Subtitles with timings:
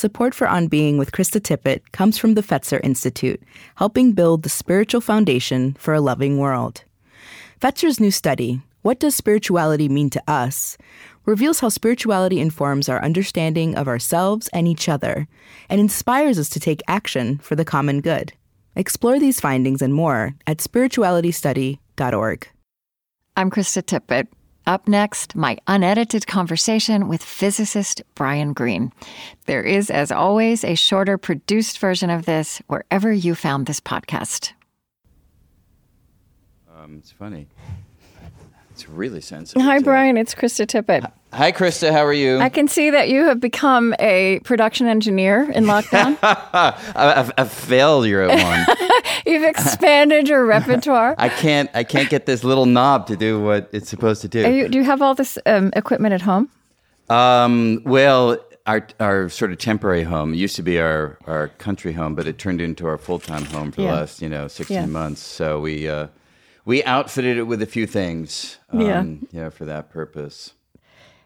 [0.00, 3.40] support for On Being with Krista Tippett comes from the Fetzer Institute,
[3.76, 6.84] helping build the spiritual foundation for a loving world.
[7.60, 10.78] Fetzer's new study, What Does Spirituality Mean to Us?
[11.26, 15.28] reveals how spirituality informs our understanding of ourselves and each other,
[15.68, 18.32] and inspires us to take action for the common good.
[18.74, 22.48] Explore these findings and more at spiritualitystudy.org.
[23.36, 24.28] I'm Krista Tippett.
[24.66, 28.92] Up next, my unedited conversation with physicist Brian Greene.
[29.46, 34.52] There is, as always, a shorter produced version of this wherever you found this podcast.
[36.76, 37.48] Um, it's funny.
[38.80, 39.62] It's really sensitive.
[39.62, 39.78] Hi.
[39.80, 40.16] Brian.
[40.16, 41.12] It's Krista Tippett.
[41.34, 41.92] Hi, Krista.
[41.92, 42.38] How are you?
[42.38, 46.16] I can see that you have become a production engineer in lockdown.
[46.22, 48.78] a, a failure at one.
[49.26, 51.14] You've expanded your repertoire.
[51.18, 51.68] I can't.
[51.74, 54.50] I can't get this little knob to do what it's supposed to do.
[54.50, 56.48] You, do you have all this um, equipment at home?
[57.10, 62.14] Um, well, our our sort of temporary home used to be our our country home,
[62.14, 63.88] but it turned into our full time home for Yeah.
[63.88, 64.86] the last you know sixteen Yeah.
[64.86, 65.20] months.
[65.20, 66.06] So we uh,
[66.70, 68.58] we outfitted it with a few things.
[68.72, 69.00] Yeah.
[69.00, 70.54] Um, yeah, for that purpose.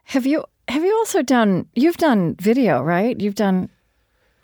[0.04, 1.66] Have you have you also done?
[1.74, 3.20] You've done video, right?
[3.20, 3.68] You've done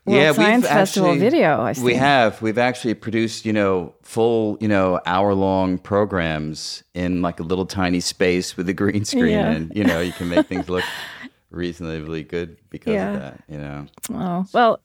[0.04, 1.60] World yeah, Science we've Festival actually, video.
[1.62, 1.84] I see.
[1.84, 2.42] We have.
[2.42, 7.64] We've actually produced, you know, full, you know, hour long programs in like a little
[7.64, 9.50] tiny space with a green screen, Yeah.
[9.52, 10.84] and you know, you can make things look
[11.50, 13.14] reasonably good because Yeah.
[13.14, 13.44] of that.
[13.48, 13.86] You know.
[14.12, 14.80] Oh well,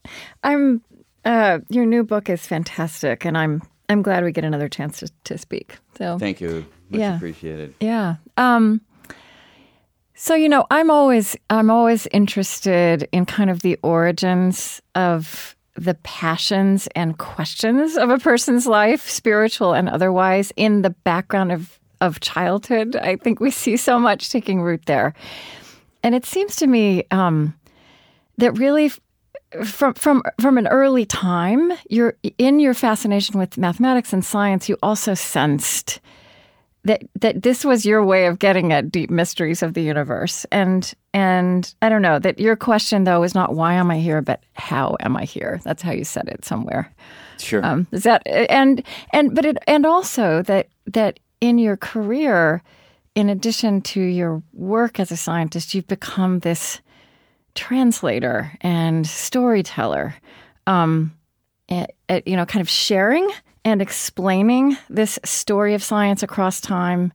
[0.45, 0.81] I'm.
[1.25, 5.09] Uh, your new book is fantastic, and I'm I'm glad we get another chance to,
[5.25, 5.77] to speak.
[5.97, 6.65] So Thank you.
[6.89, 7.15] Much Yeah.
[7.15, 7.73] appreciated.
[7.79, 8.15] Yeah.
[8.37, 8.81] Um,
[10.15, 15.93] so you know, I'm always I'm always interested in kind of the origins of the
[16.03, 22.19] passions and questions of a person's life, spiritual and otherwise, in the background of of
[22.21, 22.95] childhood.
[22.95, 25.13] I think we see so much taking root there,
[26.01, 27.53] and it seems to me um,
[28.37, 28.91] that really.
[29.63, 34.67] From from from an early time, you're in your fascination with mathematics and science.
[34.67, 35.99] You also sensed
[36.83, 40.93] that that this was your way of getting at deep mysteries of the universe and
[41.13, 44.43] and i don't know that your question though is not why am i here but
[44.53, 46.87] how am i here that's how you said it somewhere
[47.39, 47.65] Sure.
[47.65, 52.61] um, is that and and but it and also that that in your career
[53.15, 56.81] in addition to your work as a scientist you've become this
[57.55, 60.15] translator and storyteller
[60.67, 61.15] um,
[61.69, 63.29] you know, kind of sharing
[63.63, 67.11] and explaining this story of science across time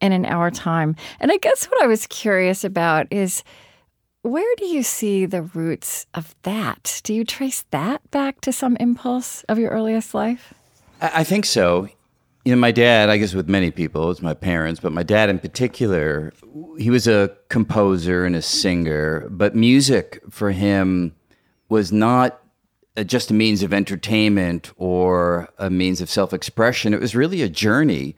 [0.00, 0.96] and in our time.
[1.20, 3.44] And I guess what I was curious about is
[4.22, 7.00] where do you see the roots of that?
[7.04, 10.54] Do you trace that back to some impulse of your earliest life?
[11.00, 11.88] I think so.
[12.44, 15.30] You know, my dad, I guess with many people, it's my parents, but my dad
[15.30, 16.32] in particular,
[16.78, 21.14] he was a composer and a singer, but music for him
[21.70, 22.42] was not
[22.96, 26.92] uh, just a means of entertainment or a means of self expression.
[26.94, 28.14] It was really a journey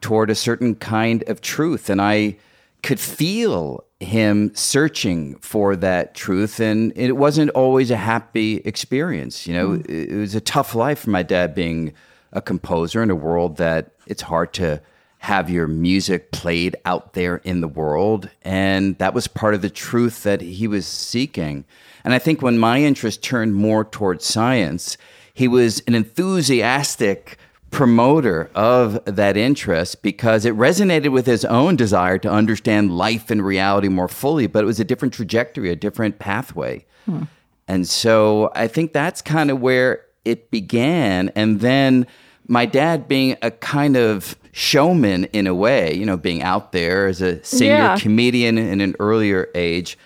[0.00, 1.88] toward a certain kind of truth.
[1.88, 2.36] And I
[2.82, 6.60] could feel him searching for that truth.
[6.60, 9.46] And it wasn't always a happy experience.
[9.46, 11.94] You know, it, it was a tough life for my dad being
[12.32, 14.80] a composer in a world that it's hard to
[15.18, 18.30] have your music played out there in the world.
[18.42, 21.64] And that was part of the truth that he was seeking.
[22.04, 24.96] And I think when my interest turned more towards science,
[25.34, 27.36] he was an enthusiastic
[27.70, 33.44] promoter of that interest because it resonated with his own desire to understand life and
[33.44, 36.84] reality more fully, but it was a different trajectory, a different pathway.
[37.04, 37.24] Hmm.
[37.66, 41.30] And so I think that's kind of where it began.
[41.34, 42.06] And then
[42.46, 47.06] my dad being a kind of showman in a way, you know, being out there
[47.06, 47.98] as a singer, Yeah.
[47.98, 49.96] comedian in an earlier age,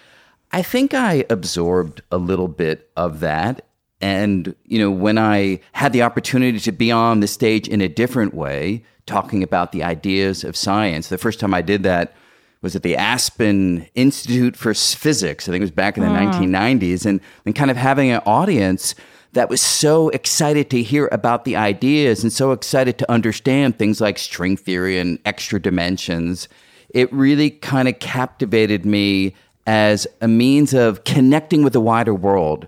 [0.52, 3.66] I think I absorbed a little bit of that.
[4.00, 7.88] And, you know, when I had the opportunity to be on the stage in a
[7.88, 12.14] different way, talking about the ideas of science, the first time I did that
[12.62, 15.48] was at the Aspen Institute for Physics.
[15.48, 16.32] I think it was back in the ah.
[16.32, 17.06] 1990s.
[17.06, 18.94] And, and kind of having an audience
[19.32, 24.00] that was so excited to hear about the ideas and so excited to understand things
[24.00, 26.48] like string theory and extra dimensions.
[26.90, 29.34] It really kind of captivated me
[29.66, 32.66] as a means of connecting with the wider world,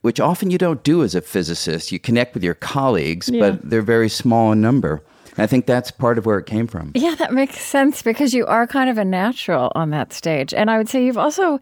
[0.00, 1.92] which often you don't do as a physicist.
[1.92, 5.02] You connect with your colleagues, but they're very small in number.
[5.38, 6.92] I think that's part of where it came from.
[6.94, 10.70] Yeah, that makes sense because you are kind of a natural on that stage, and
[10.70, 11.60] I would say you've also,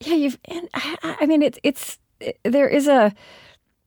[0.00, 0.38] yeah, you've.
[0.46, 1.98] And I, I mean, it's it's
[2.44, 3.12] there is a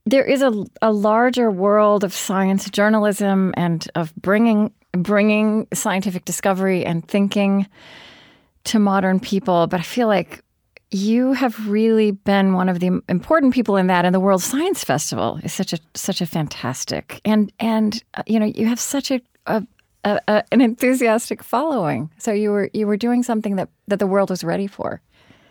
[0.06, 6.86] there is a a larger world of science journalism and of bringing bringing scientific discovery
[6.86, 7.68] and thinking
[8.66, 10.44] to modern people, but I feel like
[10.92, 14.84] you have really been one of the important people in that and the world science
[14.84, 19.10] festival is such a such a fantastic and and uh, you know you have such
[19.10, 19.64] a, a,
[20.04, 22.12] a, an enthusiastic following.
[22.18, 25.02] So you were you were doing something that that the world was ready for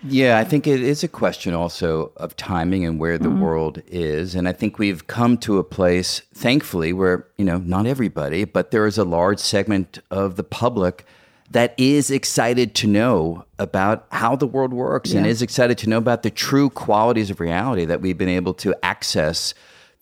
[0.03, 3.41] yeah i think it is a question also of timing and where the mm-hmm.
[3.41, 7.87] world is and i think we've come to a place thankfully where you know not
[7.87, 11.05] everybody but there is a large segment of the public
[11.53, 15.19] that is excited to know about how the world works yeah.
[15.19, 18.55] and is excited to know about the true qualities of reality that we've been able
[18.55, 19.53] to access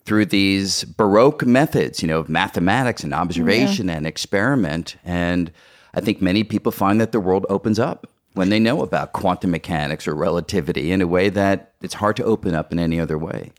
[0.05, 3.95] through these baroque methods, you know, of mathematics and observation yeah.
[3.95, 4.95] and experiment.
[5.03, 5.51] And
[5.93, 9.51] I think many people find that the world opens up when they know about quantum
[9.51, 13.17] mechanics or relativity in a way that it's hard to open up in any other
[13.17, 13.51] way.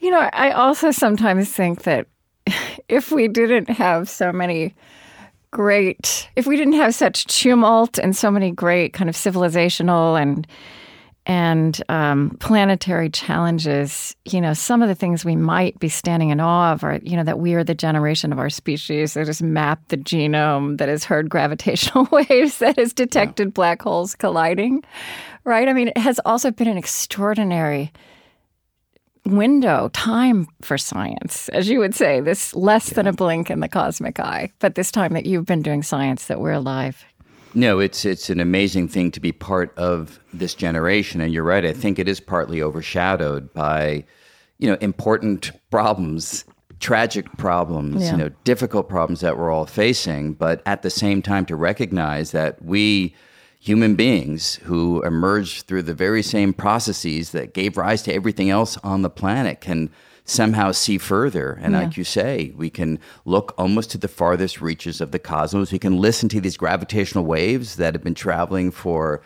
[0.00, 2.06] You know, I also sometimes think that
[2.88, 4.74] if we didn't have so many
[5.50, 10.46] great, if we didn't have such tumult and so many great kind of civilizational and
[11.24, 16.40] and um, planetary challenges, you know, some of the things we might be standing in
[16.40, 19.40] awe of are, you know, that we are the generation of our species that has
[19.40, 23.52] mapped the genome, that has heard gravitational waves, that has detected yeah.
[23.52, 24.82] black holes colliding,
[25.44, 25.68] right?
[25.68, 27.92] I mean, it has also been an extraordinary
[29.24, 32.94] window, time for science, as you would say, this less yeah.
[32.94, 34.50] than a blink in the cosmic eye.
[34.58, 37.04] But this time that you've been doing science, that we're alive.
[37.54, 41.64] No, it's it's an amazing thing to be part of this generation, and you're right.
[41.64, 44.04] I think it is partly overshadowed by,
[44.58, 46.44] you know, important problems,
[46.80, 48.12] tragic problems, yeah.
[48.12, 50.32] you know, difficult problems that we're all facing.
[50.32, 53.14] But at the same time, to recognize that we
[53.62, 58.76] human beings who emerged through the very same processes that gave rise to everything else
[58.78, 59.88] on the planet can
[60.24, 61.58] somehow see further.
[61.60, 61.80] And yeah.
[61.80, 65.72] like you say, we can look almost to the farthest reaches of the cosmos.
[65.72, 69.22] We can listen to these gravitational waves that have been traveling for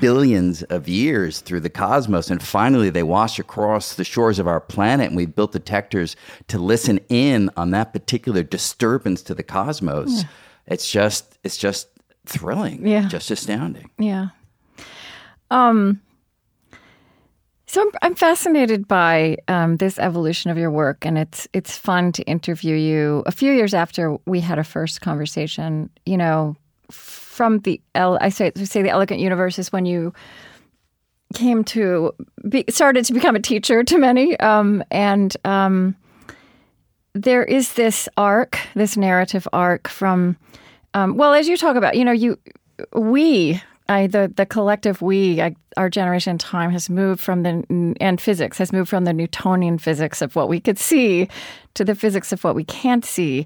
[0.00, 2.30] billions of years through the cosmos.
[2.30, 5.08] And finally, they wash across the shores of our planet.
[5.08, 6.14] And we've built detectors
[6.48, 10.22] to listen in on that particular disturbance to the cosmos.
[10.22, 10.28] Yeah.
[10.68, 11.88] It's just, it's just
[12.24, 12.86] thrilling.
[12.86, 13.08] Yeah.
[13.08, 13.90] Just astounding.
[13.98, 14.28] Yeah.
[15.50, 16.00] Um,
[17.66, 22.12] so I'm, I'm fascinated by um, this evolution of your work, and it's it's fun
[22.12, 23.22] to interview you.
[23.26, 26.56] A few years after we had a first conversation, you know,
[26.90, 30.12] from the I say say the elegant universe is when you
[31.34, 32.14] came to
[32.48, 35.96] be, started to become a teacher to many, um, and um,
[37.14, 40.36] there is this arc, this narrative arc from
[40.94, 42.38] um, well, as you talk about, you know, you
[42.94, 48.20] we I, the the collective we I, our generation time has moved from the and
[48.20, 51.28] physics has moved from the Newtonian physics of what we could see
[51.74, 53.44] to the physics of what we can't see,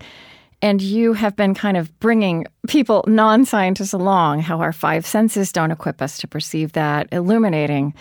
[0.63, 5.53] and you have been kind of bringing people non scientists along how our five senses
[5.53, 7.95] don't equip us to perceive that, illuminating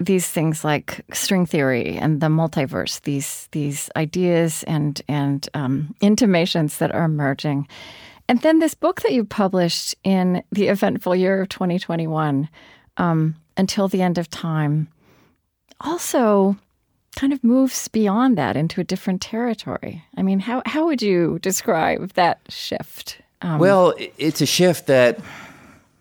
[0.00, 6.78] these things like string theory and the multiverse, these these ideas and and um, intimations
[6.78, 7.68] that are emerging.
[8.28, 12.48] And then this book that you published in the eventful year of 2021,
[12.96, 14.88] um, Until the End of Time,
[15.80, 16.56] also
[17.16, 20.02] kind of moves beyond that into a different territory.
[20.16, 23.20] I mean, how, how would you describe that shift?
[23.42, 25.20] Um, well, it's a shift that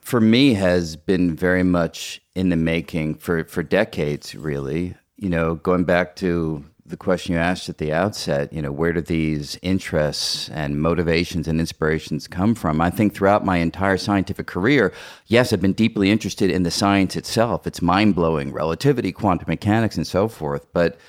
[0.01, 4.95] for me has been very much in the making for, for decades, really.
[5.17, 8.93] You know, going back to the question you asked at the outset, you know, where
[8.93, 12.79] do these interests and motivations and inspirations come from?
[12.79, 14.93] I think throughout my entire scientific career,
[15.25, 17.65] yes, I've been deeply interested in the science itself.
[17.65, 20.71] It's mind blowing, relativity, quantum mechanics, and so forth.
[20.71, 20.99] But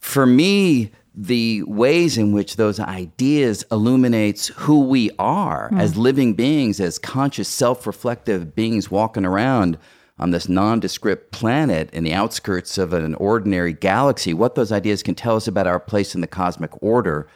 [0.00, 5.78] for me, the ways in which those ideas illuminates who we are mm.
[5.78, 9.76] as living beings, as conscious, self-reflective beings walking around
[10.18, 15.14] on this nondescript planet in the outskirts of an ordinary galaxy, what those ideas can
[15.14, 17.26] tell us about our place in the cosmic order,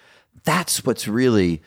[0.45, 1.61] that's what's really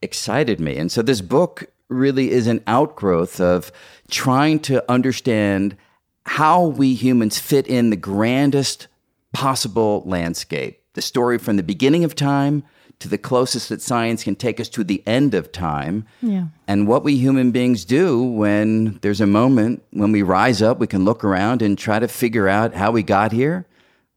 [0.00, 0.76] excited me.
[0.76, 3.70] And so this book really is an outgrowth of
[4.10, 5.76] trying to understand
[6.24, 8.88] how we humans fit in the grandest
[9.32, 10.82] possible landscape.
[10.94, 12.64] The story from the beginning of time
[12.98, 16.06] to the closest that science can take us to the end of time.
[16.22, 16.46] Yeah.
[16.66, 20.86] And what we human beings do when there's a moment when we rise up, we
[20.86, 23.66] can look around and try to figure out how we got here,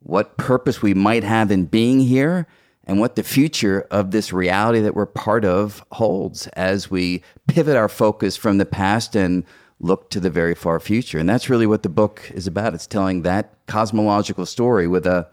[0.02, 2.48] what purpose we might have in being here,
[2.86, 7.76] and what the future of this reality that we're part of holds as we pivot
[7.76, 9.44] our focus from the past and
[9.82, 11.20] look to the very far future.
[11.20, 12.74] And that's really what the book is about.
[12.74, 15.28] It's telling that cosmological story with a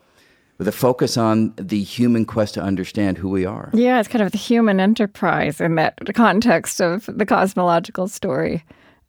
[0.59, 3.71] with a focus on the human quest to understand who we are.
[3.75, 8.65] Yeah, it's kind of the human enterprise in that context of the cosmological story.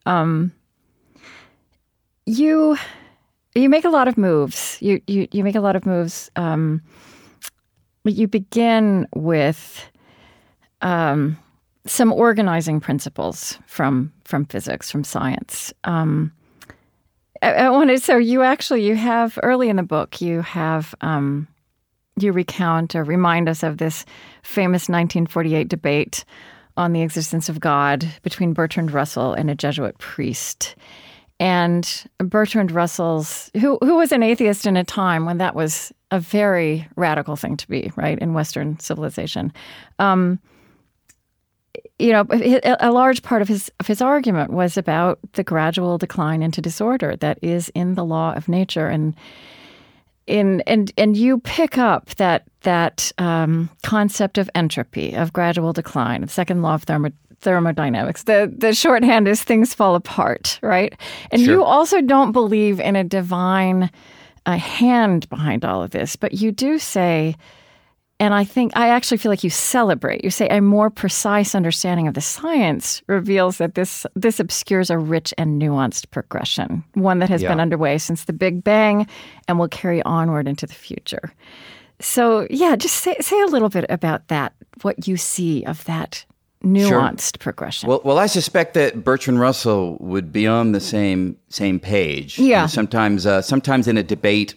[0.06, 0.52] Um,
[2.26, 2.78] you
[3.56, 4.78] you make a lot of moves.
[4.82, 6.30] You you you make a lot of moves.
[6.36, 6.82] Um,
[8.04, 9.90] you begin with
[10.82, 11.38] um,
[11.86, 15.74] some organizing principles from from physics, from science.
[15.86, 16.32] Um,
[17.42, 21.48] I, I, wanted so you actually you have early in the book you have um,
[22.20, 24.06] you recount or remind us of this
[24.44, 26.26] famous 1948 debate
[26.76, 30.76] on the existence of God between Bertrand Russell and a Jesuit priest.
[31.40, 36.20] And Bertrand Russell's, who, who was an atheist in a time when that was a
[36.20, 39.52] very radical thing to be, right, in Western civilization.
[40.00, 40.40] Um,
[42.00, 42.26] you know,
[42.80, 47.16] a large part of his of his argument was about the gradual decline into disorder
[47.18, 49.16] that is in the law of nature, and
[50.28, 56.22] in and and you pick up that that um, concept of entropy of gradual decline,
[56.22, 58.24] the second law of thermo, thermodynamics.
[58.24, 60.94] The the shorthand is things fall apart, right?
[61.32, 61.56] And sure.
[61.56, 63.90] you also don't believe in a divine
[64.46, 67.36] uh, hand behind all of this, but you do say
[68.20, 70.24] and I think I actually feel like you celebrate.
[70.24, 74.98] You say a more precise understanding of the science reveals that this this obscures a
[74.98, 77.50] rich and nuanced progression, one that has yeah.
[77.50, 79.08] been underway since the Big Bang
[79.48, 81.32] and will carry onward into the future.
[82.00, 84.54] So, yeah, just say say a little bit about that.
[84.82, 86.26] What you see of that
[86.64, 87.40] nuanced sure.
[87.40, 87.88] progression.
[87.88, 92.40] Well, well, I suspect that Bertrand Russell would be on the same same page.
[92.40, 92.62] Yeah.
[92.62, 94.56] Know, sometimes, uh, sometimes in a debate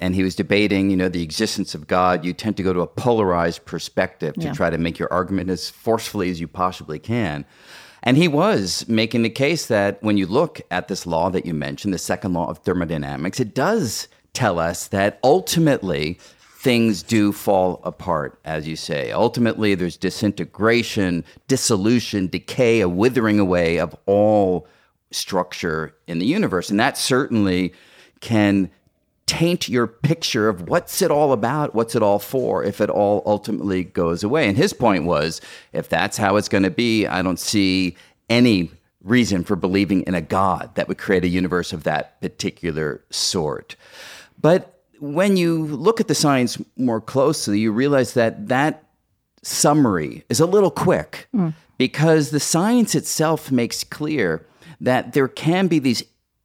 [0.00, 2.80] and he was debating, you know, the existence of God, you tend to go to
[2.80, 4.52] a polarized perspective to yeah.
[4.52, 7.44] try to make your argument as forcefully as you possibly can.
[8.02, 11.52] And he was making the case that when you look at this law that you
[11.52, 16.18] mentioned, the second law of thermodynamics, it does tell us that ultimately
[16.60, 19.12] things do fall apart, as you say.
[19.12, 24.66] Ultimately, there's disintegration, dissolution, decay, a withering away of all
[25.10, 26.70] structure in the universe.
[26.70, 27.74] And that certainly
[28.20, 28.70] can
[29.30, 33.22] taint your picture of what's it all about, what's it all for, if it all
[33.24, 34.48] ultimately goes away.
[34.48, 35.40] And his point was
[35.72, 37.96] if that's how it's going to be, I don't see
[38.28, 38.72] any
[39.04, 43.76] reason for believing in a God that would create a universe of that particular sort.
[44.40, 48.82] But when you look at the science more closely, you realize that that
[49.42, 51.54] summary is a little quick mm.
[51.78, 54.44] because the science itself makes clear
[54.80, 56.02] that there can be these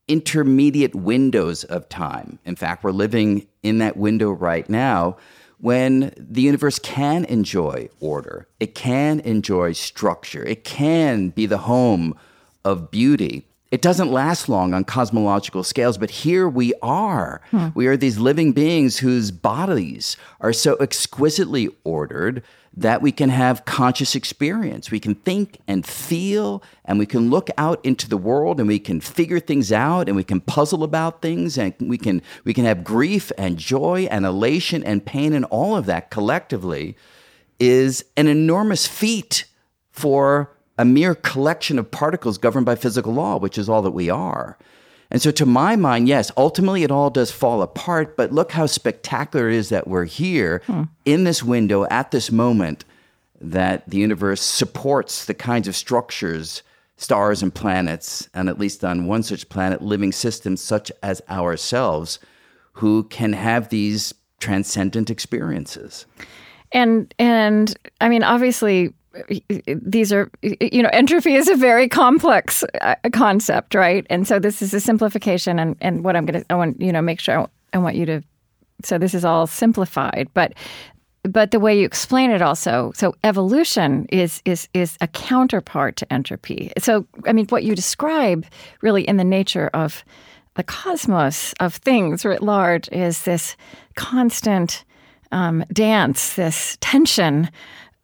[0.08, 2.40] intermediate windows of time.
[2.46, 5.18] In fact, we're living in that window right now
[5.60, 12.16] when the universe can enjoy order, it can enjoy structure, it can be the home
[12.64, 13.48] of beauty.
[13.72, 17.42] It doesn't last long on cosmological scales, but here we are.
[17.52, 17.70] Hmm.
[17.74, 22.44] We are these living beings whose bodies are so exquisitely ordered
[22.78, 24.92] that we can have conscious experience.
[24.92, 28.80] We can think and feel, and we can look out into the world and we
[28.80, 32.66] can figure things out and we can puzzle about things and we can we can
[32.66, 36.98] have grief and joy and elation and pain and all of that collectively
[37.60, 39.46] is an enormous feat
[39.92, 44.10] for a mere collection of particles governed by physical law, which is all that we
[44.10, 44.58] are.
[45.12, 48.66] And so, to my mind, yes, ultimately it all does fall apart, but look how
[48.66, 50.84] spectacular it is that we're here hmm.
[51.06, 52.86] in this window at this moment
[53.40, 56.64] that the universe supports the kinds of structures,
[56.98, 62.20] stars, and planets, and at least on one such planet, living systems such as ourselves,
[62.74, 66.06] who can have these transcendent experiences.
[66.72, 68.94] And and I mean, obviously,
[69.68, 74.06] these are you know entropy is a very complex uh, concept right?
[74.10, 76.92] And so this is a simplification and and what i'm going to i want you
[76.92, 78.22] know make sure I want you to
[78.84, 80.54] so this is all simplified but
[81.24, 86.14] but the way you explain it also so evolution is is is a counterpart to
[86.14, 86.72] entropy.
[86.78, 88.46] So i mean what you describe
[88.82, 90.04] really in the nature of
[90.56, 93.58] the cosmos of things writ large is this
[93.96, 94.84] constant
[95.32, 97.50] um, dance this tension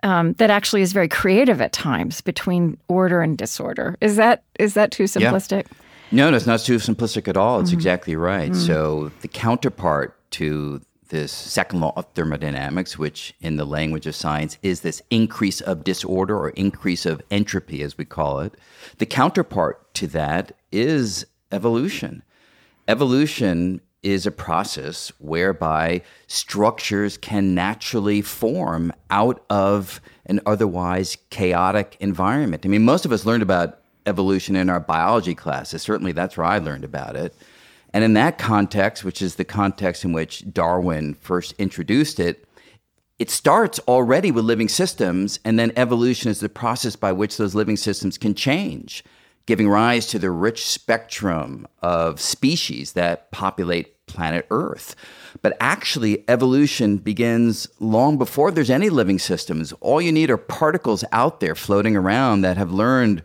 [0.04, 3.98] um, that actually is very creative at times between order and disorder.
[4.02, 5.68] Is that is that too simplistic?
[5.68, 5.78] Yeah.
[6.14, 7.60] No, no, it's not too simplistic at all.
[7.60, 7.78] It's mm-hmm.
[7.78, 8.52] exactly right.
[8.52, 8.66] Mm-hmm.
[8.66, 10.82] So the counterpart to
[11.12, 15.84] this second law of thermodynamics, which in the language of science is this increase of
[15.84, 18.56] disorder or increase of entropy, as we call it.
[18.98, 22.24] The counterpart to that is evolution.
[22.88, 32.66] Evolution is a process whereby structures can naturally form out of an otherwise chaotic environment.
[32.66, 35.82] I mean, most of us learned about evolution in our biology classes.
[35.82, 37.36] Certainly, that's where I learned about it.
[37.94, 42.48] And in that context, which is the context in which Darwin first introduced it,
[43.20, 47.54] it starts already with living systems, and then evolution is the process by which those
[47.54, 49.04] living systems can change
[49.46, 54.96] giving rise to the rich spectrum of species that populate planet Earth.
[55.42, 59.74] But actually, evolution begins long before there's any living systems.
[59.80, 63.24] All you need are particles out there floating around that have learned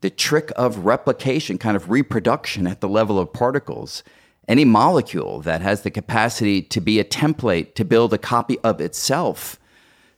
[0.00, 4.04] the trick of replication, kind of reproduction at the level of particles.
[4.46, 8.80] Any molecule that has the capacity to be a template to build a copy of
[8.80, 9.58] itself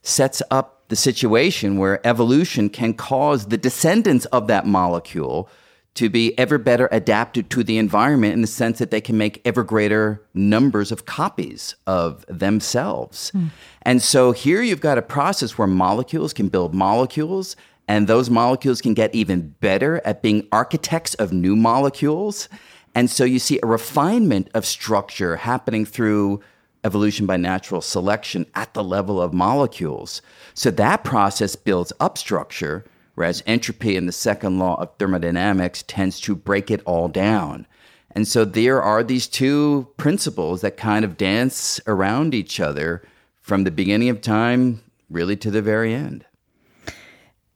[0.02, 5.48] sets up the situation where evolution can cause the descendants of that molecule
[5.94, 9.40] to be ever better adapted to the environment in the sense that they can make
[9.44, 13.32] ever greater numbers of copies of themselves.
[13.32, 13.50] Mm.
[13.82, 17.56] And so here you've got a process where molecules can build molecules,
[17.88, 22.48] and those molecules can get even better at being architects of new molecules.
[22.94, 26.40] And so you see a refinement of structure happening through
[26.84, 30.22] evolution by natural selection at the level of molecules.
[30.54, 32.84] So that process builds up structure
[33.20, 37.66] whereas entropy in the second law of thermodynamics tends to break it all down.
[38.12, 43.02] And so there are these two principles that kind of dance around each other
[43.42, 46.24] from the beginning of time really to the very end.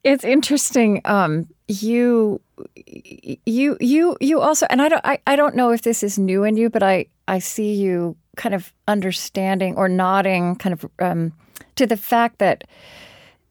[0.03, 1.01] It's interesting.
[1.05, 2.39] Um, you,
[2.75, 6.43] you, you, you also, and I don't, I, I don't know if this is new
[6.43, 11.33] in you, but I, I see you kind of understanding or nodding, kind of um,
[11.75, 12.65] to the fact that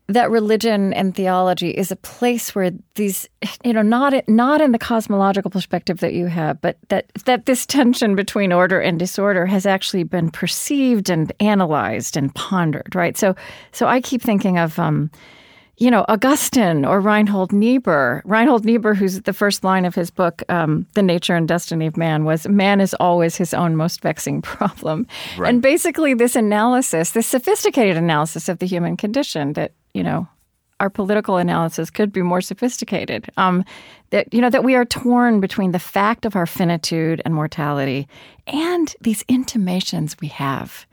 [0.06, 3.28] that religion and theology is a place where these
[3.64, 7.64] you know not not in the cosmological perspective that you have but that that this
[7.64, 13.16] tension between order and disorder has actually been perceived and analyzed and pondered right?
[13.16, 13.34] So
[13.72, 15.10] so i keep thinking of um,
[15.78, 20.42] you know augustine or reinhold niebuhr reinhold niebuhr who's the first line of his book
[20.48, 24.40] um, the nature and destiny of man was man is always his own most vexing
[24.42, 25.48] problem right.
[25.48, 30.28] and basically this analysis this sophisticated analysis of the human condition that you know,
[30.80, 33.30] our political analysis could be more sophisticated.
[33.36, 33.64] Um,
[34.10, 38.06] that you know that we are torn between the fact of our finitude and mortality
[38.46, 40.86] and these intimations we have,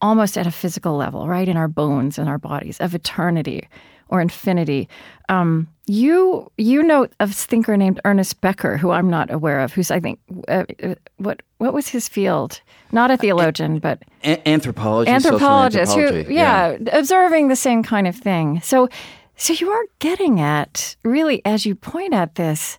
[0.00, 3.68] almost at a physical level, right in our bones and our bodies of eternity
[4.14, 4.88] or infinity.
[5.28, 9.90] Um, you you know a thinker named Ernest Becker, who I'm not aware of, who's
[9.90, 12.60] I think uh, uh what what was his field?
[12.92, 15.26] Not a theologian, but a- anthropologist.
[15.26, 18.60] Anthropologist, who yeah, yeah, observing the same kind of thing.
[18.62, 18.88] So,
[19.36, 22.78] so you are getting at really, as you point at this,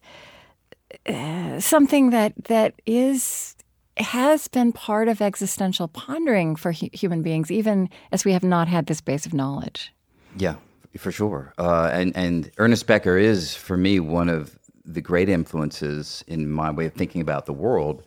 [1.06, 3.56] uh, something that that is
[3.98, 8.68] has been part of existential pondering for hu- human beings, even as we have not
[8.68, 9.94] had this base of knowledge.
[10.38, 10.56] Yeah,
[10.98, 11.54] for sure.
[11.58, 16.72] Uh, and and Ernest Becker is for me one of the great influences in my
[16.72, 18.04] way of thinking about the world.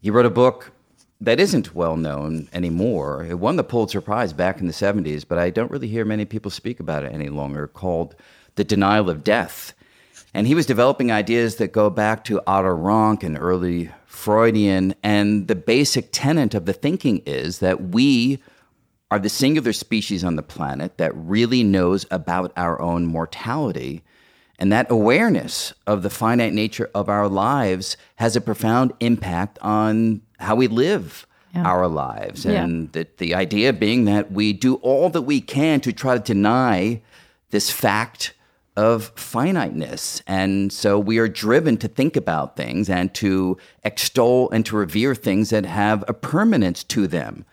[0.00, 0.72] He wrote a book
[1.20, 3.24] that isn't well known anymore.
[3.24, 6.24] It won the Pulitzer Prize back in the 70s, but I don't really hear many
[6.24, 8.14] people speak about it any longer, called
[8.56, 9.74] The Denial of Death.
[10.34, 14.94] And he was developing ideas that go back to Otto Rank and early Freudian.
[15.02, 18.40] And the basic tenet of the thinking is that we
[19.14, 24.02] are the singular species on the planet that really knows about our own mortality.
[24.58, 30.20] And that awareness of the finite nature of our lives has a profound impact on
[30.40, 31.62] how we live yeah.
[31.62, 32.44] our lives.
[32.44, 33.04] And yeah.
[33.04, 37.00] the, the idea being that we do all that we can to try to deny
[37.50, 38.34] this fact
[38.76, 40.24] of finiteness.
[40.26, 45.14] And so we are driven to think about things and to extol and to revere
[45.14, 47.44] things that have a permanence to them.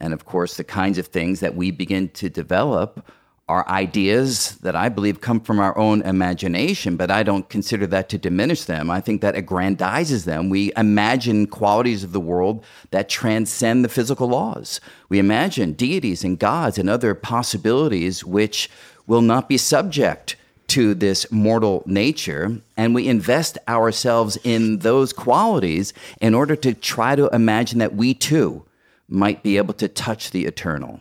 [0.00, 3.10] And of course, the kinds of things that we begin to develop
[3.48, 8.08] are ideas that I believe come from our own imagination, but I don't consider that
[8.08, 8.90] to diminish them.
[8.90, 10.50] I think that aggrandizes them.
[10.50, 14.80] We imagine qualities of the world that transcend the physical laws.
[15.08, 18.68] We imagine deities and gods and other possibilities which
[19.06, 20.34] will not be subject
[20.68, 27.14] to this mortal nature, and we invest ourselves in those qualities in order to try
[27.14, 28.64] to imagine that we too
[29.08, 31.00] might be able to touch the eternal.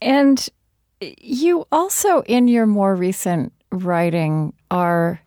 [0.00, 0.48] And
[1.00, 5.20] you also, in your more recent writing, are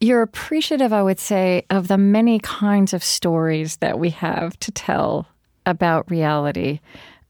[0.00, 4.72] you're appreciative, I would say, of the many kinds of stories that we have to
[4.72, 5.28] tell
[5.66, 6.80] about reality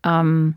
[0.04, 0.56] um,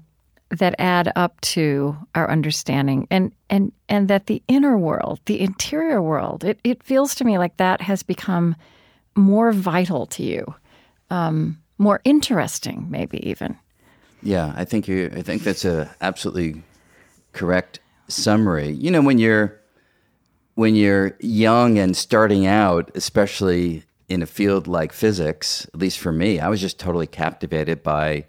[0.52, 6.02] that add up to our understanding, and and and that the inner world, the interior
[6.02, 8.56] world, it it feels to me like that has become
[9.16, 10.56] more vital to you
[11.14, 13.58] um, more interesting, maybe even.
[14.24, 15.12] Yeah, I think you.
[15.16, 16.64] I think that's a absolutely
[17.34, 18.72] correct summary.
[18.72, 19.60] You know, when you're
[20.56, 26.12] when you're young and starting out, especially in a field like physics, at least for
[26.12, 28.26] me, I was just totally captivated by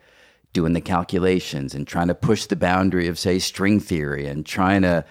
[0.53, 4.83] doing the calculations and trying to push the boundary of, say, string theory and trying
[4.83, 5.05] to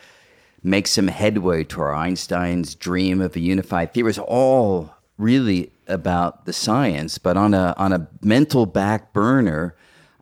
[0.64, 4.10] make some headway toward Einstein's dream of a unified theory.
[4.10, 9.76] It's all really about the science, but on a on a mental back burner,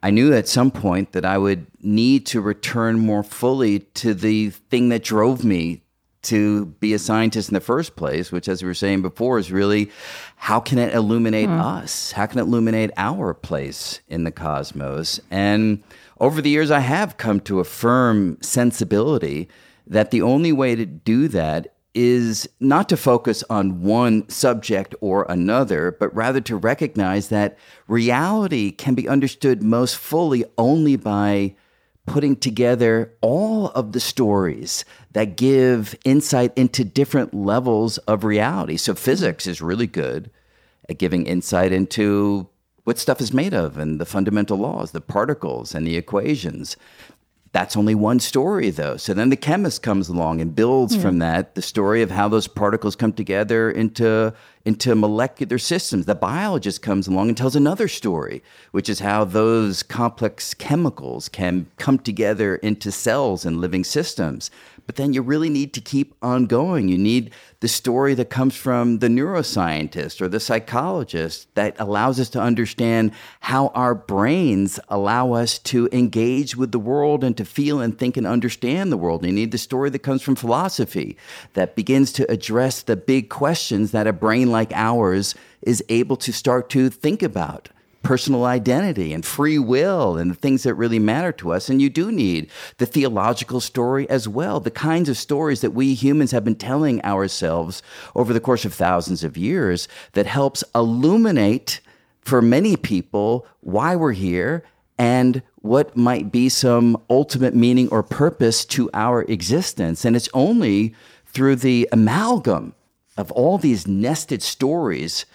[0.03, 4.49] I knew at some point that I would need to return more fully to the
[4.49, 5.83] thing that drove me
[6.23, 9.51] to be a scientist in the first place, which, as we were saying before, is
[9.51, 9.89] really
[10.35, 11.59] how can it illuminate mm.
[11.59, 12.11] us?
[12.11, 15.19] How can it illuminate our place in the cosmos?
[15.31, 15.83] And
[16.19, 19.49] over the years, I have come to a firm sensibility
[19.87, 25.25] that the only way to do that is not to focus on one subject or
[25.29, 31.53] another, but rather to recognize that reality can be understood most fully only by
[32.05, 38.77] putting together all of the stories that give insight into different levels of reality.
[38.77, 40.31] So, physics is really good
[40.89, 42.49] at giving insight into
[42.83, 46.75] what stuff is made of and the fundamental laws, the particles and the equations.
[47.53, 48.95] That's only one story, though.
[48.95, 51.01] So then the chemist comes along and builds yeah.
[51.01, 51.19] from hmm.
[51.19, 54.33] that the story of how those particles come together into
[54.63, 56.05] into molecular systems.
[56.05, 61.69] The biologist comes along and tells another story, which is how those complex chemicals can
[61.77, 64.51] come together into cells and living systems.
[64.91, 66.89] But then you really need to keep on going.
[66.89, 72.27] You need the story that comes from the neuroscientist or the psychologist that allows us
[72.31, 77.79] to understand how our brains allow us to engage with the world and to feel
[77.79, 79.25] and think and understand the world.
[79.25, 81.15] You need the story that comes from philosophy
[81.53, 86.33] that begins to address the big questions that a brain like ours is able to
[86.33, 87.69] start to think about
[88.03, 91.69] personal identity and free will and the things that really matter to us.
[91.69, 95.93] And you do need the theological story as well, the kinds of stories that we
[95.93, 97.83] humans have been telling ourselves
[98.15, 101.81] over the course of thousands of years that helps illuminate
[102.21, 104.63] for many people why we're here
[104.97, 110.05] and what might be some ultimate meaning or purpose to our existence.
[110.05, 112.75] And it's only through the amalgam
[113.17, 115.25] of all these nested stories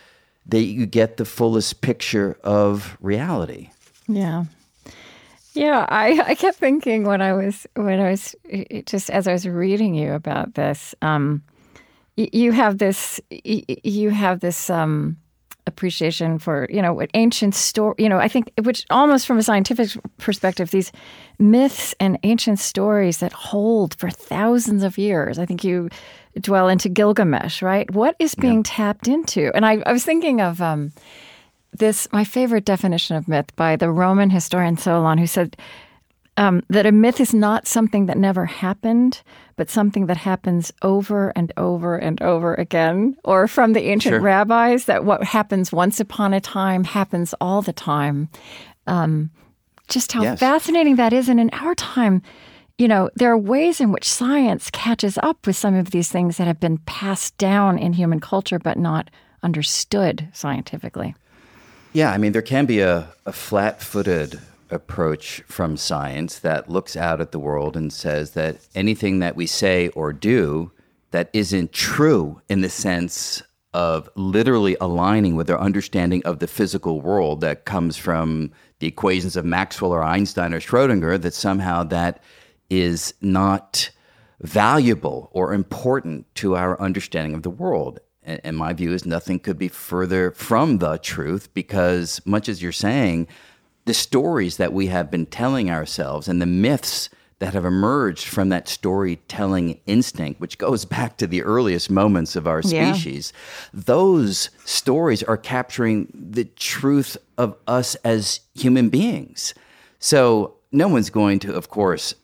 [0.48, 3.70] that you get the fullest picture of reality.
[4.08, 4.44] Yeah.
[5.54, 8.36] Yeah, I, I kept thinking when I was when I was
[8.84, 11.42] just as I was reading you about this, um,
[12.16, 15.16] you have this you have this um,
[15.66, 19.42] appreciation for you know what ancient story you know I think which almost from a
[19.42, 20.92] scientific perspective these
[21.38, 25.38] myths and ancient stories that hold for thousands of years.
[25.38, 25.88] I think you
[26.40, 27.90] dwell into Gilgamesh, right?
[27.90, 28.62] What is being yeah.
[28.64, 29.50] tapped into?
[29.54, 30.92] And I, I was thinking of um,
[31.72, 35.56] this, my favorite definition of myth by the Roman historian Sallust, who said
[36.36, 39.22] um, that a myth is not something that never happened,
[39.56, 43.16] but something that happens over and over and over again.
[43.24, 44.20] Or from the ancient sure.
[44.20, 48.28] rabbis, that what happens once upon a time happens all the time.
[48.86, 49.30] Um,
[49.88, 50.38] just how yes.
[50.38, 51.28] fascinating that is.
[51.28, 52.22] And in our time,
[52.76, 56.36] you know, there are ways in which science catches up with some of these things
[56.36, 59.10] that have been passed down in human culture but not
[59.42, 61.14] understood scientifically.
[61.92, 64.38] Yeah, I mean, there can be a, a flat footed
[64.70, 69.46] approach from science that looks out at the world and says that anything that we
[69.46, 70.72] say or do
[71.10, 77.00] that isn't true in the sense of literally aligning with our understanding of the physical
[77.00, 82.22] world that comes from the equations of Maxwell or Einstein or Schrodinger, that somehow that
[82.70, 83.90] is not
[84.40, 88.00] valuable or important to our understanding of the world.
[88.22, 92.72] And, my view is nothing could be further from the truth because, much as you're
[92.72, 93.28] saying,
[93.86, 98.48] the stories that we have been telling ourselves and the myths that have emerged from
[98.48, 103.80] that storytelling instinct, which goes back to the earliest moments of our species, yeah.
[103.84, 109.54] those stories are capturing the truth of us as human beings.
[109.98, 112.14] So, no one's going to, of course,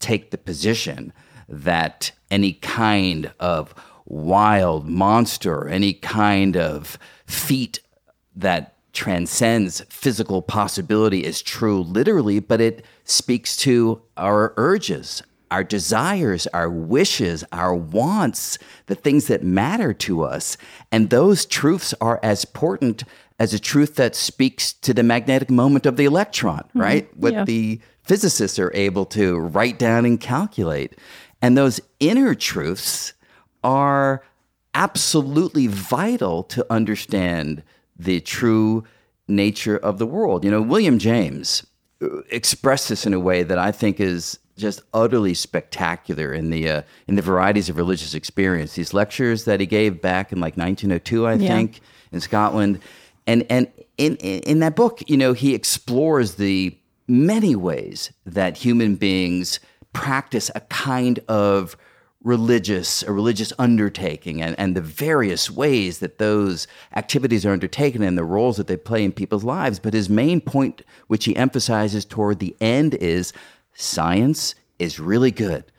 [0.00, 1.12] take the position
[1.48, 7.80] that any kind of wild monster, any kind of feat
[8.34, 16.46] that transcends physical possibility is true literally, but it speaks to our urges, our desires,
[16.48, 20.56] our wishes, our wants, the things that matter to us.
[20.90, 23.04] And those truths are as important
[23.38, 26.80] as a truth that speaks to the magnetic moment of the electron, mm-hmm.
[26.80, 27.16] right?
[27.16, 27.44] What yeah.
[27.44, 30.94] the physicists are able to write down and calculate.
[31.42, 33.12] And those inner truths
[33.62, 34.24] are
[34.74, 37.62] absolutely vital to understand
[37.98, 38.84] the true
[39.28, 40.44] nature of the world.
[40.44, 41.66] You know, William James
[42.02, 46.68] uh, expressed this in a way that I think is just utterly spectacular in the
[46.68, 48.74] uh, in the varieties of religious experience.
[48.74, 51.48] These lectures that he gave back in like 1902, I yeah.
[51.48, 51.80] think,
[52.12, 52.80] in Scotland,
[53.26, 56.76] and and in in that book, you know, he explores the
[57.08, 59.60] many ways that human beings
[59.92, 61.76] practice a kind of
[62.26, 68.18] religious, a religious undertaking, and, and the various ways that those activities are undertaken and
[68.18, 69.78] the roles that they play in people's lives.
[69.78, 73.32] But his main point, which he emphasizes toward the end, is
[73.74, 75.70] science is really good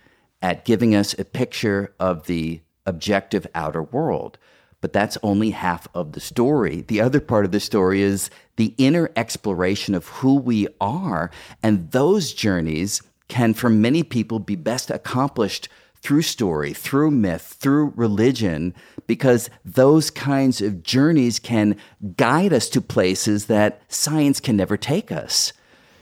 [0.42, 4.38] at giving us a picture of the objective outer world.
[4.80, 6.86] But that's only half of the story.
[6.88, 11.30] The other part of the story is the inner exploration of who we are.
[11.62, 15.68] And those journeys can, for many people, be best accomplished
[16.02, 18.74] through story, through myth, through religion,
[19.08, 21.76] because those kinds of journeys can
[22.16, 25.54] guide us to places that science can never take us.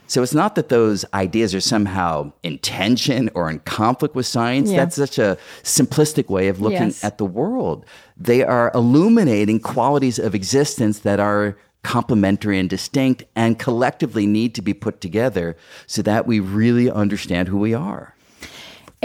[0.08, 4.70] So it's not that those ideas are somehow in tension or in conflict with science.
[4.70, 4.76] Yeah.
[4.76, 7.02] That's such a simplistic way of looking yes.
[7.02, 7.84] at the world.
[8.16, 14.62] They are illuminating qualities of existence that are complementary and distinct and collectively need to
[14.62, 15.56] be put together
[15.86, 18.15] so that we really understand who we are.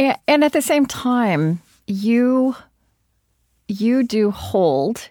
[0.01, 2.55] And, and at the same time, you
[3.67, 5.09] you do hold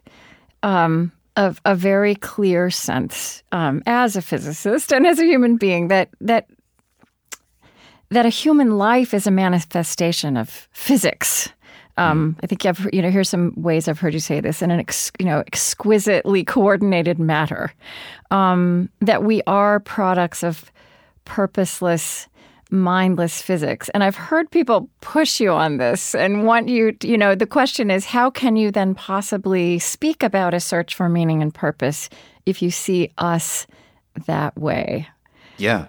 [0.63, 5.89] um, a, a, very clear sense um, as a physicist and as a human being
[5.89, 6.47] that that
[8.11, 11.49] that a human life is a manifestation of physics.
[11.97, 14.71] Um, I think I've you know here's some ways I've heard you say this in
[14.71, 17.73] an ex, you know exquisitely coordinated matter
[18.33, 20.73] um, that we are products of
[21.25, 22.27] purposeless
[22.71, 23.89] mindless physics.
[23.91, 27.91] And I've heard people push you on this and want you, you know, the question
[27.91, 32.09] is how can you then possibly speak about a search for meaning and purpose
[32.47, 33.67] if you see us
[34.27, 35.09] that way?
[35.59, 35.87] Yeah.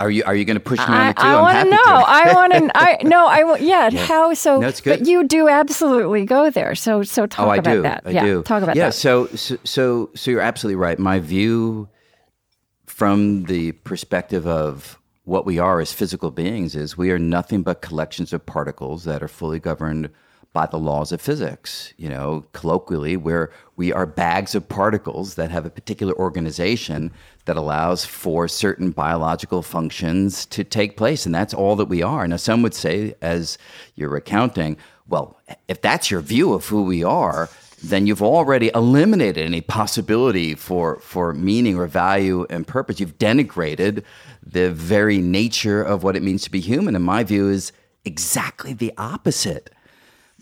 [0.00, 1.22] Are you are you going to push me on it too?
[1.22, 1.78] I, I want to know.
[1.84, 2.70] I want to.
[2.74, 3.26] I no.
[3.26, 4.04] I yeah, yeah.
[4.06, 4.58] How so?
[4.58, 4.98] That's good.
[4.98, 6.74] But you do absolutely go there.
[6.74, 7.82] So so oh, talk oh, I about do.
[7.82, 8.02] that.
[8.06, 8.42] I yeah, do.
[8.42, 8.86] Talk about yeah, that.
[8.86, 8.90] Yeah.
[8.90, 10.98] So, so so so you're absolutely right.
[10.98, 11.88] My view
[12.86, 17.82] from the perspective of what we are as physical beings is we are nothing but
[17.82, 20.10] collections of particles that are fully governed
[20.52, 21.94] by the laws of physics.
[21.96, 27.12] You know, colloquially, where we are bags of particles that have a particular organization
[27.46, 31.24] that allows for certain biological functions to take place.
[31.24, 32.26] And that's all that we are.
[32.28, 33.58] Now, some would say, as
[33.94, 34.76] you're recounting,
[35.08, 37.48] well, if that's your view of who we are,
[37.82, 43.00] then you've already eliminated any possibility for, for meaning or value and purpose.
[43.00, 44.04] You've denigrated
[44.42, 46.94] the very nature of what it means to be human.
[46.94, 47.72] And my view is
[48.04, 49.70] exactly the opposite.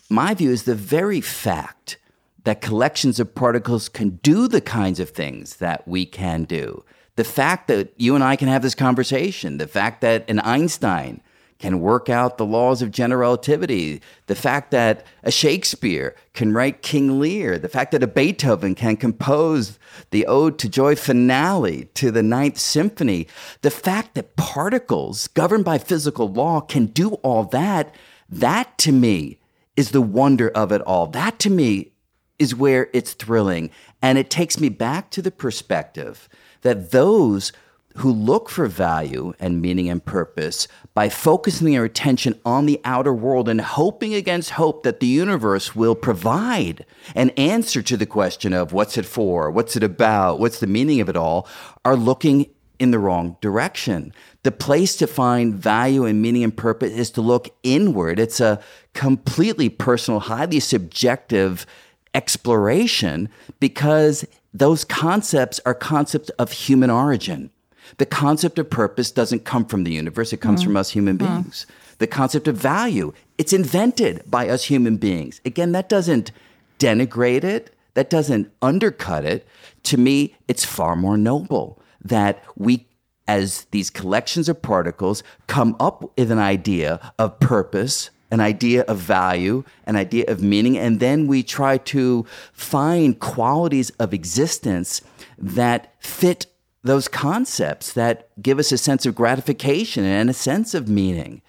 [0.09, 1.97] My view is the very fact
[2.43, 6.83] that collections of particles can do the kinds of things that we can do.
[7.15, 11.21] The fact that you and I can have this conversation, the fact that an Einstein
[11.61, 16.81] can work out the laws of general relativity, the fact that a Shakespeare can write
[16.81, 19.77] King Lear, the fact that a Beethoven can compose
[20.09, 23.27] the Ode to Joy finale to the Ninth Symphony,
[23.61, 27.93] the fact that particles governed by physical law can do all that,
[28.27, 29.37] that to me
[29.77, 31.05] is the wonder of it all.
[31.07, 31.91] That to me
[32.39, 33.69] is where it's thrilling.
[34.01, 36.27] And it takes me back to the perspective
[36.61, 37.51] that those
[37.97, 43.13] who look for value and meaning and purpose by focusing their attention on the outer
[43.13, 48.53] world and hoping against hope that the universe will provide an answer to the question
[48.53, 51.47] of what's it for, what's it about, what's the meaning of it all,
[51.85, 52.47] are looking
[52.79, 54.11] in the wrong direction.
[54.41, 58.19] The place to find value and meaning and purpose is to look inward.
[58.19, 58.59] It's a
[58.95, 61.67] completely personal, highly subjective
[62.15, 67.51] exploration because those concepts are concepts of human origin.
[67.97, 70.65] The concept of purpose doesn't come from the universe, it comes mm.
[70.65, 71.65] from us human beings.
[71.67, 71.97] Mm.
[71.99, 75.39] The concept of value, it's invented by us human beings.
[75.45, 76.31] Again, that doesn't
[76.79, 79.47] denigrate it, that doesn't undercut it.
[79.83, 82.87] To me, it's far more noble that we
[83.27, 88.97] as these collections of particles come up with an idea of purpose, an idea of
[88.97, 95.01] value, an idea of meaning, and then we try to find qualities of existence
[95.37, 96.45] that fit
[96.83, 101.41] those concepts that give us a sense of gratification and a sense of meaning.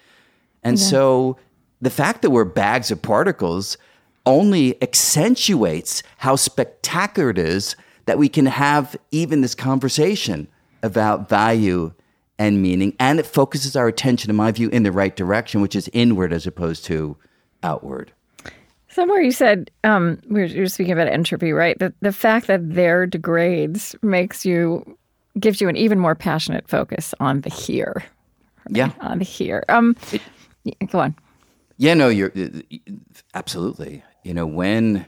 [0.63, 0.85] And yeah.
[0.85, 1.37] so
[1.81, 3.77] the fact that we're bags of particles
[4.25, 10.47] only accentuates how spectacular it is that we can have even this conversation
[10.81, 11.93] about value
[12.37, 12.95] and meaning.
[12.99, 16.33] And it focuses our attention, in my view, in the right direction, which is inward
[16.33, 17.17] as opposed to
[17.63, 18.11] outward.
[18.89, 21.77] Somewhere you said um, we were, you were speaking about entropy, right?
[21.79, 24.97] The the fact that there degrades makes you
[25.39, 28.03] gives you an even more passionate focus on the here.
[28.69, 28.77] Right?
[28.77, 29.63] Yeah, on the here.
[29.69, 30.21] Um, it,
[30.89, 31.15] go on.
[31.77, 32.31] Yeah, no, you're
[33.33, 34.03] absolutely.
[34.23, 35.05] You know when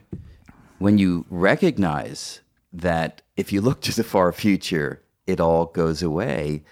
[0.78, 2.40] when you recognize
[2.72, 6.64] that if you look to the far future, it all goes away.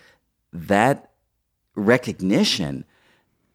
[0.52, 1.10] That
[1.74, 2.84] recognition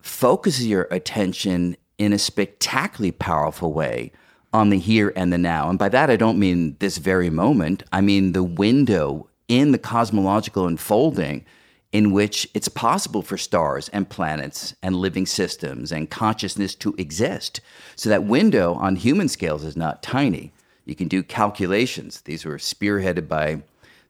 [0.01, 4.12] focuses your attention in a spectacularly powerful way
[4.51, 5.69] on the here and the now.
[5.69, 9.77] And by that, I don't mean this very moment, I mean the window in the
[9.77, 11.43] cosmological unfolding
[11.91, 17.59] in which it's possible for stars and planets and living systems and consciousness to exist.
[17.95, 20.51] So that window on human scales is not tiny.
[20.85, 22.21] You can do calculations.
[22.21, 23.63] These were spearheaded by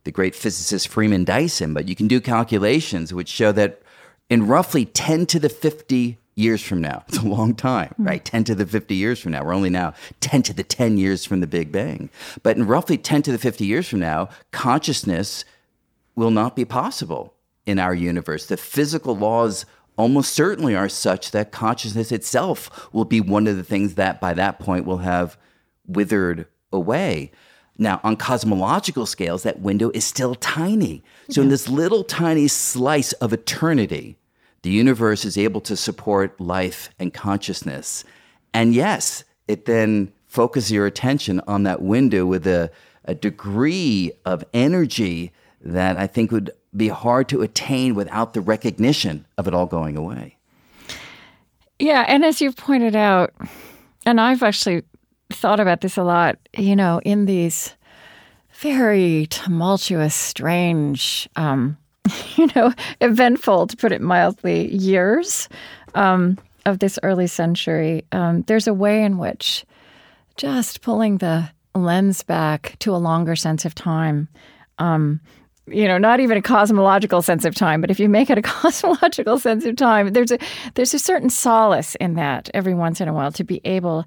[0.03, 3.81] the great physicist Freeman Dyson, but you can do calculations which show that
[4.29, 8.07] in roughly 10 to the 50 years from now, it's a long time, mm-hmm.
[8.07, 8.25] right?
[8.25, 9.43] 10 to the 50 years from now.
[9.43, 12.09] We're only now 10 to the 10 years from the Big Bang.
[12.41, 15.45] But in roughly 10 to the 50 years from now, consciousness
[16.15, 17.33] will not be possible
[17.65, 18.45] in our universe.
[18.45, 19.65] The physical laws
[19.97, 24.33] almost certainly are such that consciousness itself will be one of the things that by
[24.33, 25.37] that point will have
[25.85, 27.31] withered away.
[27.77, 31.01] Now, on cosmological scales, that window is still tiny.
[31.29, 34.17] So, in this little tiny slice of eternity,
[34.61, 38.03] the universe is able to support life and consciousness.
[38.53, 42.71] And yes, it then focuses your attention on that window with a,
[43.05, 49.25] a degree of energy that I think would be hard to attain without the recognition
[49.37, 50.37] of it all going away.
[51.79, 53.33] Yeah, and as you've pointed out,
[54.05, 54.83] and I've actually
[55.31, 57.73] thought about this a lot, you know, in these
[58.59, 61.77] very tumultuous, strange, um,
[62.35, 65.49] you know, eventful, to put it mildly, years
[65.95, 69.65] um, of this early century, um, there's a way in which
[70.37, 74.27] just pulling the lens back to a longer sense of time
[74.79, 75.19] um,
[75.67, 78.41] you know, not even a cosmological sense of time, but if you make it a
[78.41, 80.39] cosmological sense of time, there's a
[80.73, 84.05] there's a certain solace in that every once in a while to be able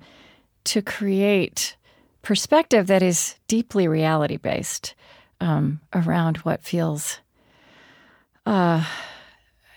[0.64, 1.76] to create
[2.22, 4.94] perspective that is deeply reality based
[5.40, 7.20] um, around what feels,
[8.46, 8.84] uh,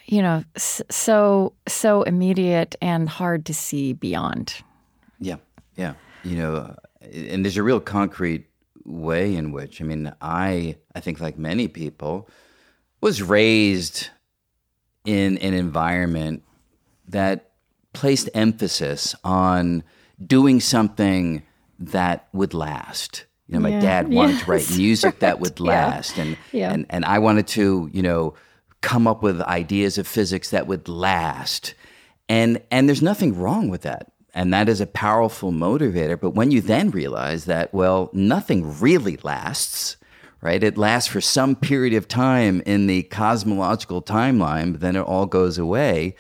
[0.06, 4.56] you know, so so immediate and hard to see beyond.
[5.20, 5.38] Yeah,
[5.76, 8.48] yeah, you know, and there's a real concrete
[8.86, 12.30] way in which, I mean, I, I think like many people,
[13.02, 14.10] was raised
[15.06, 16.44] in an environment
[17.08, 17.52] that
[17.94, 19.84] placed emphasis on
[20.26, 21.44] doing something
[21.80, 23.26] that would last.
[23.48, 23.82] You know, my yeah.
[23.82, 24.44] dad wanted yes.
[24.46, 26.24] to write music that would last, yeah.
[26.24, 26.72] and yeah.
[26.72, 28.34] and and I wanted to, you know,
[28.86, 31.74] come up with ideas of physics that would last.
[32.30, 34.12] And and there's nothing wrong with that.
[34.36, 36.20] And that is a powerful motivator.
[36.20, 39.98] But when you then realize that, well, nothing really lasts,
[40.42, 40.64] right?
[40.64, 45.26] It lasts for some period of time in the cosmological timeline, but then it all
[45.26, 46.16] goes away.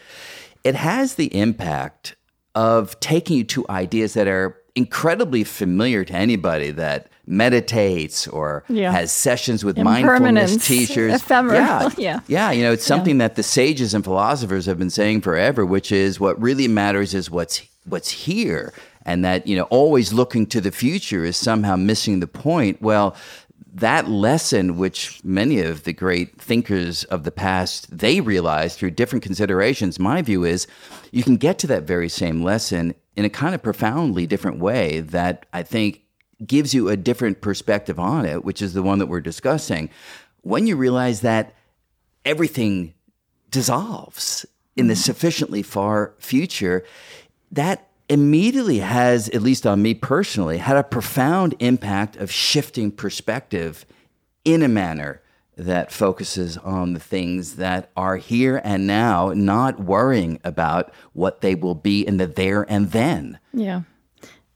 [0.63, 2.15] It has the impact
[2.55, 8.91] of taking you to ideas that are incredibly familiar to anybody that meditates or yeah.
[8.91, 11.15] has sessions with mindfulness teachers.
[11.15, 11.59] Ephemeral.
[11.59, 11.89] Yeah.
[11.97, 12.19] yeah.
[12.27, 12.51] Yeah.
[12.51, 13.27] You know, it's something yeah.
[13.27, 17.29] that the sages and philosophers have been saying forever, which is what really matters is
[17.31, 18.73] what's what's here
[19.05, 23.15] and that you know always looking to the future is somehow missing the point well
[23.73, 29.23] that lesson which many of the great thinkers of the past they realized through different
[29.23, 30.67] considerations my view is
[31.11, 34.99] you can get to that very same lesson in a kind of profoundly different way
[35.01, 36.01] that i think
[36.45, 39.89] gives you a different perspective on it which is the one that we're discussing
[40.41, 41.53] when you realize that
[42.25, 42.93] everything
[43.51, 44.45] dissolves
[44.75, 45.01] in the mm-hmm.
[45.01, 46.83] sufficiently far future
[47.51, 53.85] that immediately has, at least on me personally, had a profound impact of shifting perspective
[54.43, 55.21] in a manner
[55.57, 61.55] that focuses on the things that are here and now, not worrying about what they
[61.55, 63.39] will be in the there and then.
[63.53, 63.81] Yeah.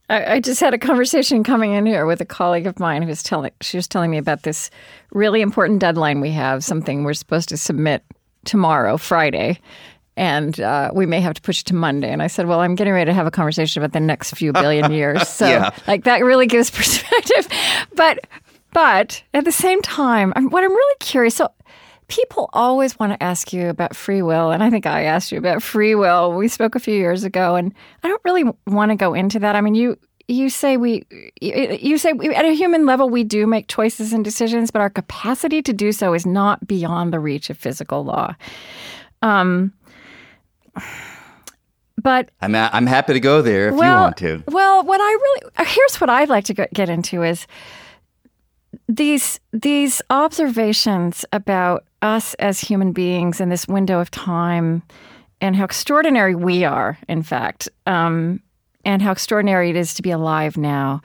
[0.10, 3.08] I, I just had a conversation coming in here with a colleague of mine who
[3.08, 4.70] was telling she was telling me about this
[5.12, 8.04] really important deadline we have, something we're supposed to submit
[8.46, 9.60] tomorrow, Friday
[10.20, 12.12] and uh, we may have to push it to Monday.
[12.12, 14.52] And I said, well, I'm getting ready to have a conversation about the next few
[14.52, 15.26] billion years.
[15.30, 15.70] So, yeah.
[15.88, 17.48] like, that really gives perspective.
[17.96, 18.20] but,
[18.74, 21.36] but at the same time, what I'm really curious.
[21.36, 21.48] So,
[22.10, 25.38] people always want to ask you about free will, and I think I asked you
[25.38, 26.34] about free will.
[26.34, 29.56] We spoke a few years ago, and I don't really want to go into that.
[29.56, 31.06] I mean, you you say we
[31.42, 34.90] you say we, at a human level we do make choices and decisions, but our
[34.90, 38.36] capacity to do so is not beyond the reach of physical law.
[39.22, 39.74] Um,
[41.98, 44.44] but I'm I'm happy to go there if well, you want to.
[44.48, 47.48] Well, what I really here's what I'd like to get into is
[48.90, 54.82] these these observations about us as human beings in this window of time,
[55.40, 58.42] and how extraordinary we are, in fact, um,
[58.84, 61.02] and how extraordinary it is to be alive now.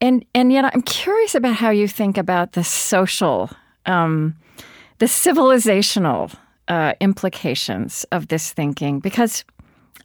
[0.00, 3.50] And and yet, I'm curious about how you think about the social,
[3.84, 4.34] um,
[4.98, 6.34] the civilizational
[6.66, 9.44] uh, implications of this thinking because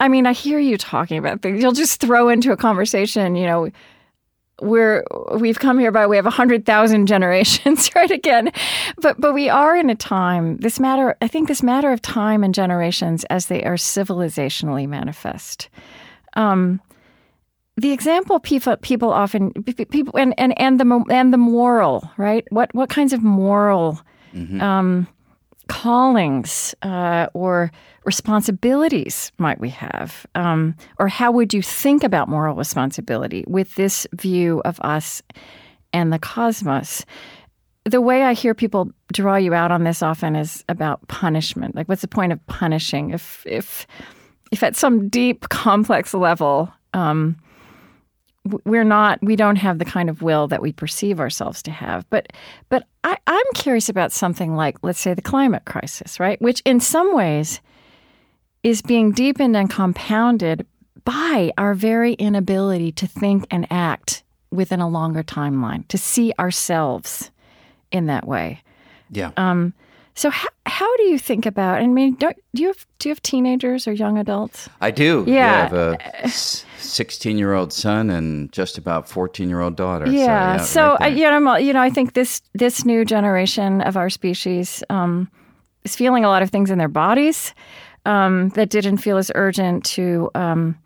[0.01, 1.61] I mean, I hear you talking about things.
[1.61, 3.69] You'll just throw into a conversation, you know,
[4.61, 5.03] we're
[5.37, 8.11] we've come here by way of a hundred thousand generations, right?
[8.11, 8.51] Again,
[8.97, 10.57] but but we are in a time.
[10.57, 15.69] This matter, I think, this matter of time and generations as they are civilizationally manifest.
[16.35, 16.79] Um,
[17.77, 22.45] the example people people often people and and and the and the moral right.
[22.51, 23.99] What what kinds of moral
[24.33, 24.61] mm-hmm.
[24.61, 25.07] um,
[25.71, 27.71] callings uh, or
[28.03, 30.25] responsibilities might we have?
[30.35, 35.21] Um, or how would you think about moral responsibility with this view of us
[35.93, 37.05] and the cosmos?
[37.85, 41.73] The way I hear people draw you out on this often is about punishment.
[41.73, 43.11] Like, what's the point of punishing?
[43.11, 43.87] If if
[44.51, 47.37] if at some deep, complex level, um,
[48.65, 52.09] we're not we don't have the kind of will that we perceive ourselves to have.
[52.09, 52.33] But
[52.69, 56.41] but I, i'm curious about something like let's say the climate crisis right?
[56.41, 57.61] Which in some ways
[58.63, 60.65] is being deepened and compounded
[61.03, 67.31] by our very inability to think and act within a longer timeline to see ourselves
[67.91, 68.61] in that way.
[69.09, 69.31] Yeah.
[69.37, 69.73] Um
[70.21, 71.81] so how, how do you think about?
[71.81, 74.69] I mean, do you have do you have teenagers or young adults?
[74.79, 75.23] I do.
[75.25, 79.75] Yeah, yeah I have a sixteen year old son and just about fourteen year old
[79.75, 80.05] daughter.
[80.07, 80.17] Yeah.
[80.17, 83.81] So, yeah, so right I, you know, you know, I think this this new generation
[83.81, 85.27] of our species um,
[85.85, 87.55] is feeling a lot of things in their bodies
[88.05, 90.29] um, that didn't feel as urgent to.
[90.35, 90.77] Um,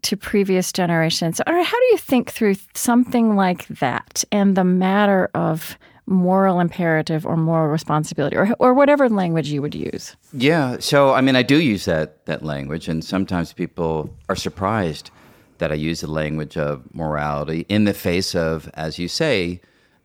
[0.00, 1.40] to previous generations.
[1.44, 5.76] How do you think through something like that and the matter of
[6.08, 10.16] moral imperative or moral responsibility or, or whatever language you would use.
[10.32, 10.78] Yeah.
[10.80, 15.10] So, I mean, I do use that, that language, and sometimes people are surprised
[15.58, 19.60] that I use the language of morality in the face of, as you say,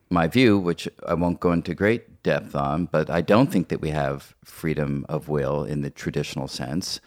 [0.09, 3.81] my view, which I won't go into great depth on, but I don't think that
[3.81, 6.99] we have freedom of will in the traditional sense.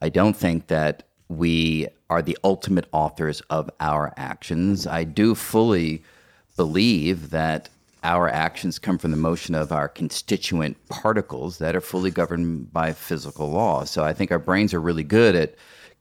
[0.00, 4.86] I don't think that we are the ultimate authors of our actions.
[4.86, 6.02] I do fully
[6.56, 7.68] believe that
[8.02, 12.92] our actions come from the motion of our constituent particles that are fully governed by
[12.92, 13.84] physical law.
[13.84, 15.54] So I think our brains are really good at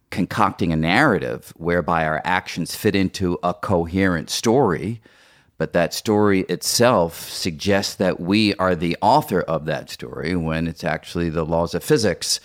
[0.10, 5.02] concocting a narrative whereby our actions fit into a coherent story,
[5.58, 10.84] but that story itself suggests that we are the author of that story when it's
[10.84, 12.40] actually the laws of physics.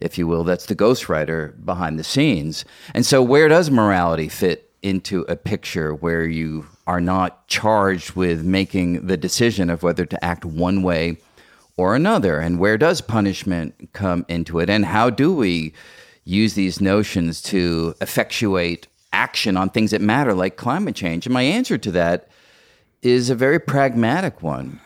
[0.00, 2.64] If you will, that's the ghostwriter behind the scenes.
[2.92, 8.44] And so, where does morality fit into a picture where you are not charged with
[8.44, 11.18] making the decision of whether to act one way
[11.76, 12.38] or another.
[12.38, 14.70] And where does punishment come into it?
[14.70, 15.72] And how do we
[16.24, 21.26] use these notions to effectuate action on things that matter, like climate change?
[21.26, 22.28] And my answer to that
[23.02, 24.80] is a very pragmatic one.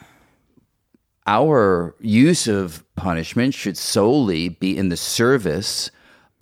[1.26, 5.90] Our use of punishment should solely be in the service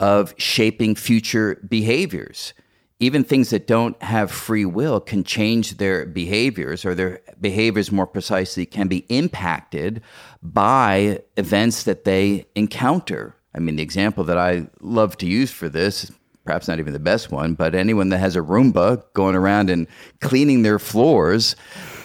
[0.01, 2.55] of shaping future behaviors
[3.01, 8.07] even things that don't have free will can change their behaviors, or their behaviors more
[8.07, 10.03] precisely can be impacted
[10.43, 13.37] by events that they encounter.
[13.55, 16.11] I mean, the example that I love to use for this,
[16.49, 19.87] perhaps not even the best one, but anyone that has a Roomba going around and
[20.23, 21.55] cleaning their floors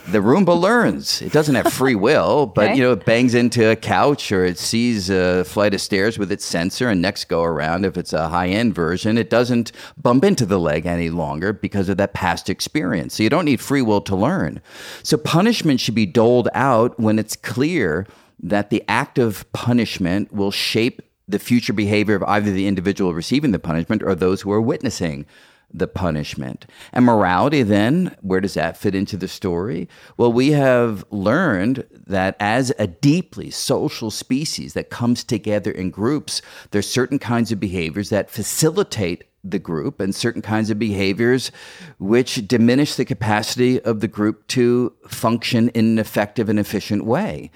[0.06, 1.22] the Roomba learns.
[1.22, 2.76] It doesn't have free will, but okay.
[2.76, 6.30] you know, it bangs into a couch or it sees a flight of stairs with
[6.30, 7.86] its sensor and next go around.
[7.86, 11.88] If it's a high end version, it doesn't bump into the leg any longer because
[11.88, 13.16] of that past experience.
[13.16, 14.62] So you don't need free will to learn.
[15.04, 18.06] So punishment should be doled out when it's clear
[18.42, 23.52] that the act of punishment will shape the future behavior of either the individual receiving
[23.52, 25.26] the punishment or those who are witnessing
[25.74, 26.66] the punishment.
[26.92, 29.90] And morality, then, where does that fit into the story?
[30.18, 36.42] Well, we have learned that as a deeply social species that comes together in groups,
[36.72, 41.52] there's certain kinds of behaviors that facilitate the group and certain kinds of behaviors
[42.00, 47.52] which diminish the capacity of the group to function in an effective and efficient way.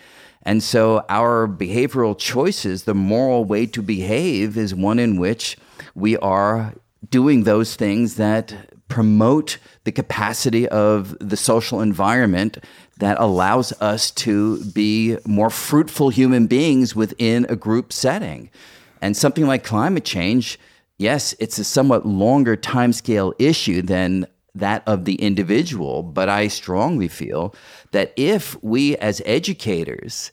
[0.47, 5.57] And so our behavioral choices, the moral way to behave, is one in which
[5.93, 6.73] we are
[7.09, 8.55] doing those things that
[8.87, 12.59] promote the capacity of the social environment
[12.99, 18.49] that allows us to be more fruitful human beings within a group setting.
[19.01, 20.57] And something like climate change,
[20.97, 24.25] yes, it's a somewhat longer timescale issue than
[24.59, 27.53] that of the individual, but I strongly feel
[27.91, 30.31] that if we as educators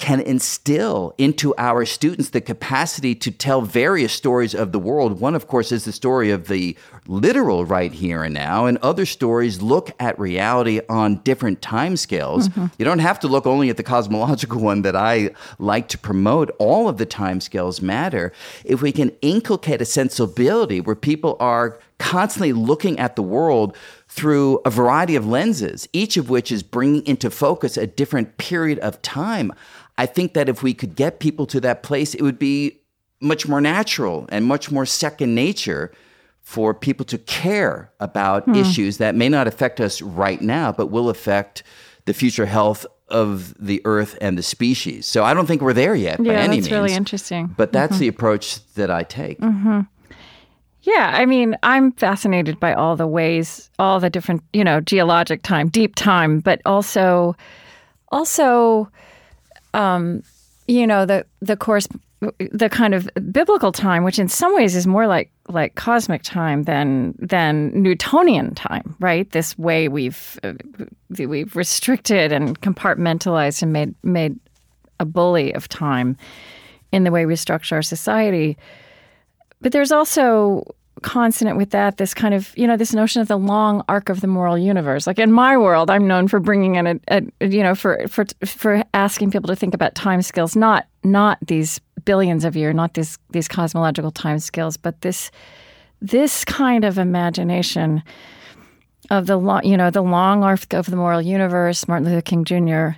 [0.00, 5.20] can instill into our students the capacity to tell various stories of the world.
[5.20, 6.74] One, of course, is the story of the
[7.06, 12.48] literal right here and now, and other stories look at reality on different timescales.
[12.48, 12.66] Mm-hmm.
[12.78, 16.50] You don't have to look only at the cosmological one that I like to promote.
[16.58, 18.32] All of the timescales matter.
[18.64, 23.76] If we can inculcate a sensibility where people are constantly looking at the world
[24.08, 28.78] through a variety of lenses, each of which is bringing into focus a different period
[28.80, 29.52] of time.
[29.98, 32.80] I think that if we could get people to that place, it would be
[33.20, 35.92] much more natural and much more second nature
[36.40, 38.54] for people to care about hmm.
[38.54, 41.62] issues that may not affect us right now, but will affect
[42.06, 45.06] the future health of the earth and the species.
[45.06, 46.64] So I don't think we're there yet yeah, by any means.
[46.64, 47.54] that's really interesting.
[47.56, 48.00] But that's mm-hmm.
[48.00, 49.38] the approach that I take.
[49.40, 49.80] Mm-hmm.
[50.82, 55.42] Yeah, I mean, I'm fascinated by all the ways, all the different, you know, geologic
[55.42, 57.36] time, deep time, but also,
[58.10, 58.90] also
[59.74, 60.22] um,
[60.66, 61.88] you know, the the course,
[62.38, 66.64] the kind of biblical time, which in some ways is more like like cosmic time
[66.64, 69.30] than than Newtonian time, right?
[69.30, 70.52] This way we've uh,
[71.18, 74.38] we've restricted and compartmentalized and made made
[74.98, 76.16] a bully of time
[76.92, 78.56] in the way we structure our society.
[79.60, 80.64] But there's also
[81.02, 84.20] consonant with that this kind of you know this notion of the long arc of
[84.20, 85.06] the moral universe.
[85.06, 88.26] Like in my world i'm known for bringing in a, a you know for for
[88.44, 92.94] for asking people to think about time scales not not these billions of years not
[92.94, 95.30] these these cosmological time scales but this
[96.02, 98.02] this kind of imagination
[99.10, 102.44] of the long you know the long arc of the moral universe martin luther king
[102.44, 102.90] jr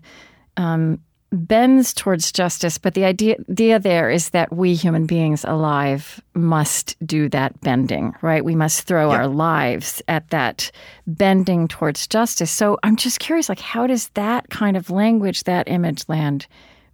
[0.56, 1.00] um,
[1.32, 6.94] bends towards justice, but the idea, idea there is that we human beings alive must
[7.06, 8.44] do that bending, right?
[8.44, 10.70] We must throw our lives at that
[11.06, 12.50] bending towards justice.
[12.50, 16.46] So I'm just curious, like, how does that kind of language, that image land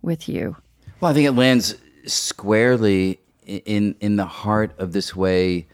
[0.03, 0.57] with you?
[1.01, 1.75] Well, I think it lands
[2.07, 5.67] squarely in in the heart of this way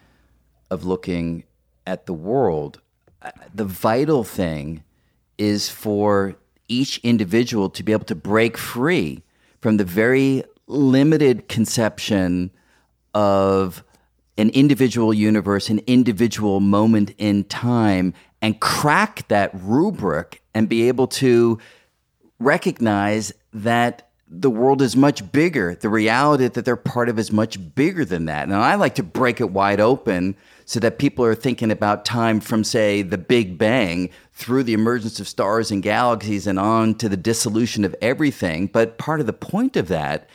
[0.71, 1.45] of looking
[1.87, 2.81] at the world.
[3.23, 4.83] Uh, the vital thing
[5.39, 6.37] is for
[6.69, 9.23] each individual to be able to break free
[9.61, 12.51] from the very limited conception
[13.13, 13.85] of
[14.37, 18.13] an individual universe, an individual moment in time,
[18.43, 21.59] and crack that rubric and be able to
[22.39, 25.75] recognize that the world is much bigger.
[25.77, 28.45] The reality that they're part of is much bigger than that.
[28.45, 32.41] And I like to break it wide open so that people are thinking about time
[32.41, 37.09] from, say, the Big Bang through the emergence of stars and galaxies and on to
[37.09, 38.67] the dissolution of everything.
[38.67, 40.29] But part of the point of that,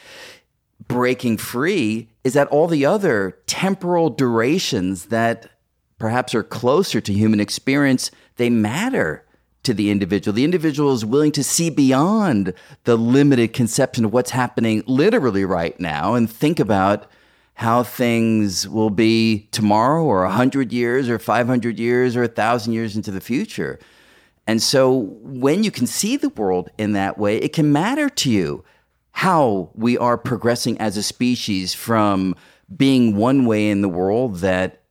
[0.88, 5.50] breaking free, is that all the other temporal durations that
[5.98, 9.26] perhaps are closer to human experience, they matter
[9.64, 10.34] to the individual.
[10.34, 12.54] The individual is willing to see beyond
[12.86, 17.08] the limited conception of what's happening literally right now and think about
[17.60, 23.12] how things will be tomorrow or 100 years or 500 years or 1,000 years into
[23.12, 23.78] the future.
[24.48, 28.32] And so when you can see the world in that way, it can matter to
[28.32, 28.64] you
[29.12, 32.34] how we are progressing as a species from
[32.78, 34.84] being one way in the world that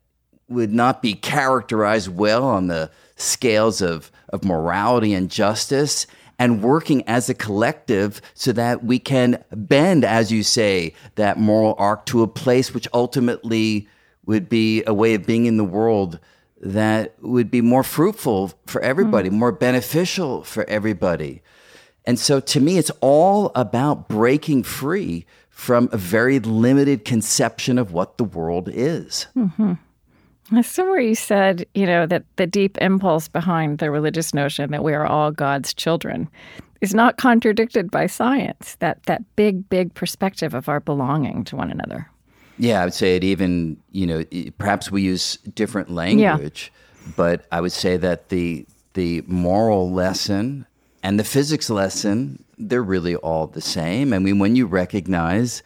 [0.50, 6.06] would not be characterized well on the scales of, of morality and justice
[6.38, 11.74] and working as a collective so that we can bend, as you say, that moral
[11.78, 13.88] arc to a place which ultimately
[14.24, 16.20] would be a way of being in the world
[16.60, 19.32] that would be more fruitful for everybody, mm.
[19.32, 21.42] more beneficial for everybody.
[22.04, 27.92] And so to me, it's all about breaking free from a very limited conception of
[27.92, 29.26] what the world is.
[29.36, 29.74] Mm-hmm.
[30.62, 34.94] Somewhere you said, you know, that the deep impulse behind the religious notion that we
[34.94, 36.28] are all God's children
[36.80, 38.76] is not contradicted by science.
[38.80, 42.10] That that big, big perspective of our belonging to one another.
[42.58, 44.24] Yeah, I would say it even, you know,
[44.56, 47.12] perhaps we use different language, yeah.
[47.16, 50.66] but I would say that the the moral lesson
[51.02, 54.12] and the physics lesson, they're really all the same.
[54.12, 55.62] I mean, when you recognize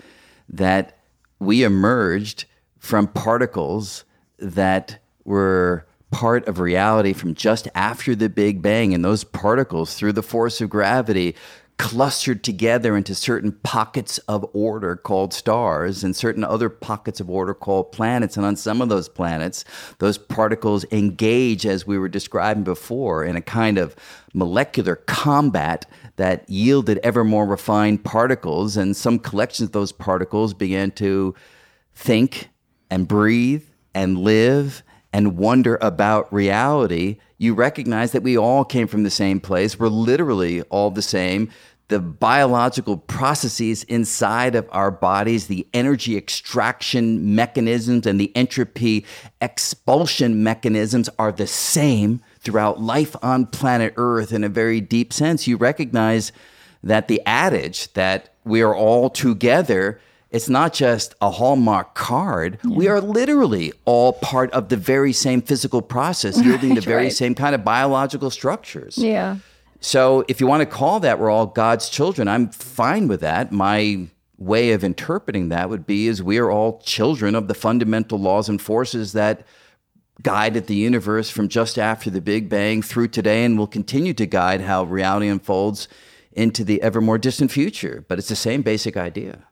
[0.48, 0.98] that
[1.38, 2.44] we emerged
[2.78, 4.04] from particles
[4.42, 10.12] that were part of reality from just after the Big Bang, and those particles, through
[10.12, 11.34] the force of gravity,
[11.78, 17.54] clustered together into certain pockets of order called stars and certain other pockets of order
[17.54, 18.36] called planets.
[18.36, 19.64] And on some of those planets,
[19.98, 23.96] those particles engage, as we were describing before, in a kind of
[24.34, 25.86] molecular combat
[26.16, 28.76] that yielded ever more refined particles.
[28.76, 31.34] And some collections of those particles began to
[31.94, 32.50] think
[32.90, 33.64] and breathe
[33.94, 34.82] and live
[35.12, 39.78] and wonder about reality, you recognize that we all came from the same place.
[39.78, 41.50] We're literally all the same.
[41.92, 49.04] the biological processes inside of our bodies, the energy extraction mechanisms and the entropy
[49.42, 55.46] expulsion mechanisms are the same throughout life on planet Earth in a very deep sense.
[55.46, 56.32] You recognize
[56.82, 60.00] that the adage that we are all together
[60.32, 62.58] it's not just a Hallmark card.
[62.64, 62.74] Yeah.
[62.74, 67.04] We are literally all part of the very same physical process, yielding right, the very
[67.04, 67.12] right.
[67.12, 68.96] same kind of biological structures.
[68.96, 69.36] Yeah.
[69.80, 73.52] So if you want to call that we're all God's children, I'm fine with that.
[73.52, 74.06] My
[74.38, 78.48] way of interpreting that would be is we are all children of the fundamental laws
[78.48, 79.46] and forces that
[80.22, 84.26] guided the universe from just after the Big Bang through today and will continue to
[84.26, 85.88] guide how reality unfolds
[86.32, 88.04] into the ever more distant future.
[88.08, 89.46] But it's the same basic idea.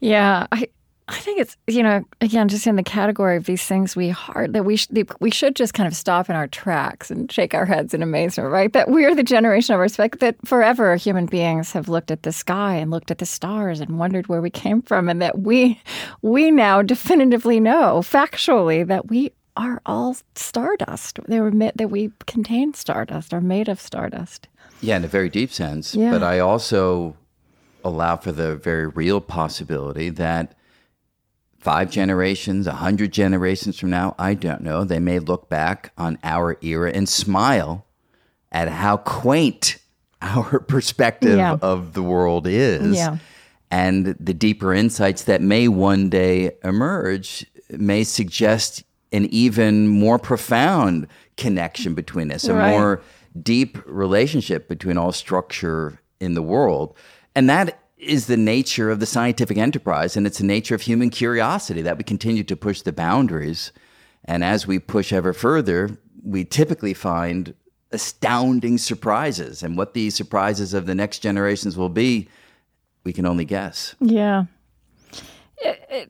[0.00, 0.68] Yeah, I
[1.06, 4.54] I think it's you know again just in the category of these things we hard
[4.54, 4.88] that we sh-
[5.20, 8.50] we should just kind of stop in our tracks and shake our heads in amazement,
[8.50, 8.72] right?
[8.72, 12.76] That we're the generation of respect that forever human beings have looked at the sky
[12.76, 15.78] and looked at the stars and wondered where we came from, and that we
[16.22, 21.18] we now definitively know factually that we are all stardust.
[21.28, 24.48] They were that we contain stardust, are made of stardust.
[24.80, 25.94] Yeah, in a very deep sense.
[25.94, 26.10] Yeah.
[26.10, 27.14] But I also
[27.84, 30.56] allow for the very real possibility that
[31.58, 36.18] five generations, a hundred generations from now, I don't know, they may look back on
[36.22, 37.86] our era and smile
[38.52, 39.78] at how quaint
[40.20, 41.56] our perspective yeah.
[41.62, 42.96] of the world is.
[42.96, 43.18] Yeah.
[43.70, 51.06] And the deeper insights that may one day emerge may suggest an even more profound
[51.36, 52.70] connection between us, a right.
[52.70, 53.02] more
[53.40, 56.96] deep relationship between all structure in the world.
[57.34, 61.10] And that is the nature of the scientific enterprise and it's the nature of human
[61.10, 63.72] curiosity that we continue to push the boundaries.
[64.24, 67.54] And as we push ever further, we typically find
[67.92, 69.62] astounding surprises.
[69.62, 72.28] And what these surprises of the next generations will be,
[73.04, 73.94] we can only guess.
[74.00, 74.44] Yeah.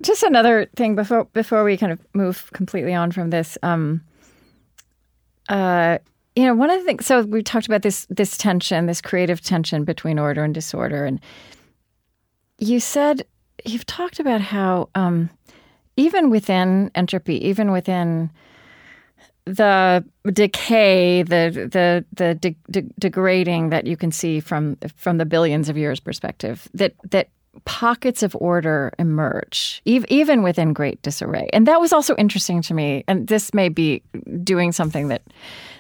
[0.01, 3.59] Just another thing before before we kind of move completely on from this.
[3.63, 4.03] Um,
[5.49, 5.99] uh,
[6.37, 7.07] you know, one of the things.
[7.07, 11.21] So we talked about this this tension, this creative tension between order and disorder, and
[12.59, 13.25] you said
[13.65, 15.31] you've talked about how um,
[15.97, 18.31] even within entropy, even within
[19.45, 25.27] the decay, the the the de- de- degrading that you can see from from the
[25.27, 27.29] billions of years perspective, that that
[27.65, 31.49] pockets of order emerge, even within great disarray.
[31.53, 33.05] And that was also interesting to me.
[33.07, 34.03] And this may be
[34.43, 35.23] doing something that,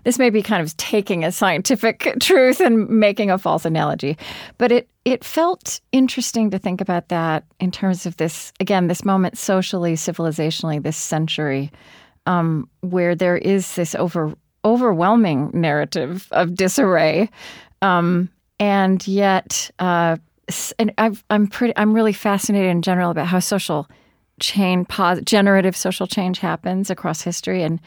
[0.04, 4.16] this may be kind of taking a scientific truth and making a false analogy.
[4.58, 9.04] But it, it felt interesting to think about that in terms of this, again, this
[9.04, 11.70] moment socially, civilizationally, this century,
[12.26, 14.34] um, where there is this over,
[14.64, 17.28] overwhelming narrative of disarray.
[17.82, 20.16] Um, and yet, uh,
[20.78, 21.72] and i am pretty.
[21.76, 23.88] I'm really fascinated in general about how social
[24.40, 24.88] change,
[25.24, 27.80] generative social change happens across history, and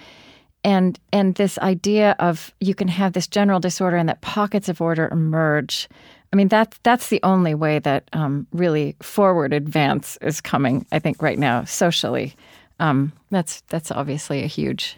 [0.67, 4.81] and and this idea of you can have this general disorder and that pockets of
[4.81, 5.87] order emerge.
[6.33, 10.85] I mean that that's the only way that um, really forward advance is coming.
[10.91, 12.35] I think right now socially,
[12.81, 14.97] um, that's that's obviously a huge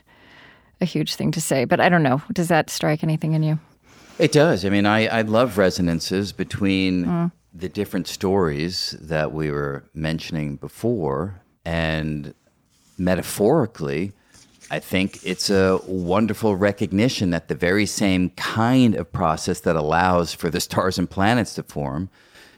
[0.82, 1.66] a huge thing to say.
[1.66, 2.24] But I don't know.
[2.34, 3.60] Does that strike anything in you?
[4.18, 4.66] It does.
[4.66, 10.56] I mean, I, I love resonances between mm the different stories that we were mentioning
[10.56, 11.42] before.
[11.66, 12.34] And
[12.98, 14.14] metaphorically,
[14.72, 20.34] I think it's a wonderful recognition that the very same kind of process that allows
[20.34, 22.10] for the stars and planets to form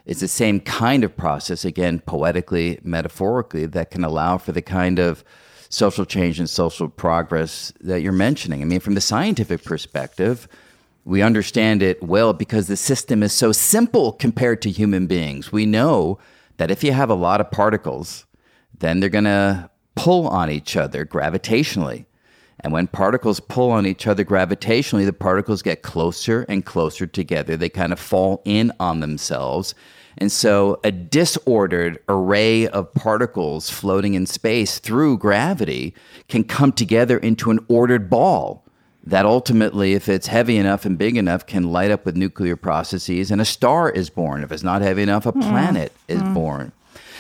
[0.06, 5.00] is the same kind of process, again, poetically, metaphorically, that can allow for the kind
[5.00, 5.24] of
[5.70, 8.62] social change and social progress that you're mentioning.
[8.62, 10.50] I mean, from the scientific perspective,
[11.06, 15.52] we understand it well because the system is so simple compared to human beings.
[15.52, 16.20] We know
[16.58, 18.26] that if you have a lot of particles,
[18.78, 22.06] then they're going to pull on each other gravitationally.
[22.62, 27.58] And when particles pull on each other gravitationally, the particles get closer and closer together.
[27.58, 29.74] They kind of fall in on themselves.
[30.18, 35.96] And so a disordered array of particles floating in space through gravity
[36.28, 38.64] can come together into an ordered ball
[39.04, 43.32] that ultimately, if it's heavy enough and big enough, can light up with nuclear processes
[43.32, 44.44] and a star is born.
[44.44, 45.42] If it's not heavy enough, a hmm.
[45.42, 46.16] planet mm.
[46.16, 46.34] is mm.
[46.36, 46.72] born.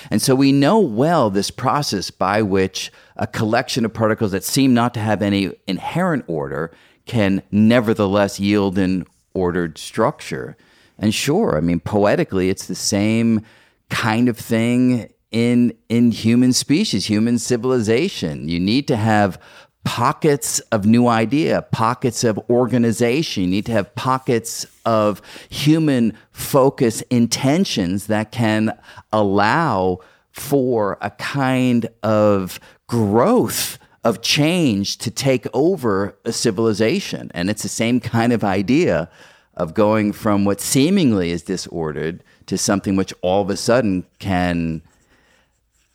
[0.09, 4.73] And so we know well this process by which a collection of particles that seem
[4.73, 6.71] not to have any inherent order
[7.05, 10.57] can nevertheless yield an ordered structure.
[10.97, 13.45] And sure, I mean, poetically, it's the same
[13.89, 18.49] kind of thing in in human species, human civilization.
[18.49, 19.39] You need to have
[19.83, 23.43] pockets of new idea, pockets of organization.
[23.43, 28.77] You need to have pockets of human focus intentions that can
[29.11, 29.99] allow
[30.31, 37.31] for a kind of growth of change to take over a civilization.
[37.33, 39.09] And it's the same kind of idea
[39.55, 44.81] of going from what seemingly is disordered to something which all of a sudden can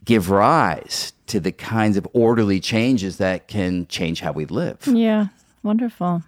[0.06, 4.86] give rise to the kinds of orderly changes that can change how we live.
[4.86, 5.26] Yeah,
[5.62, 6.22] wonderful.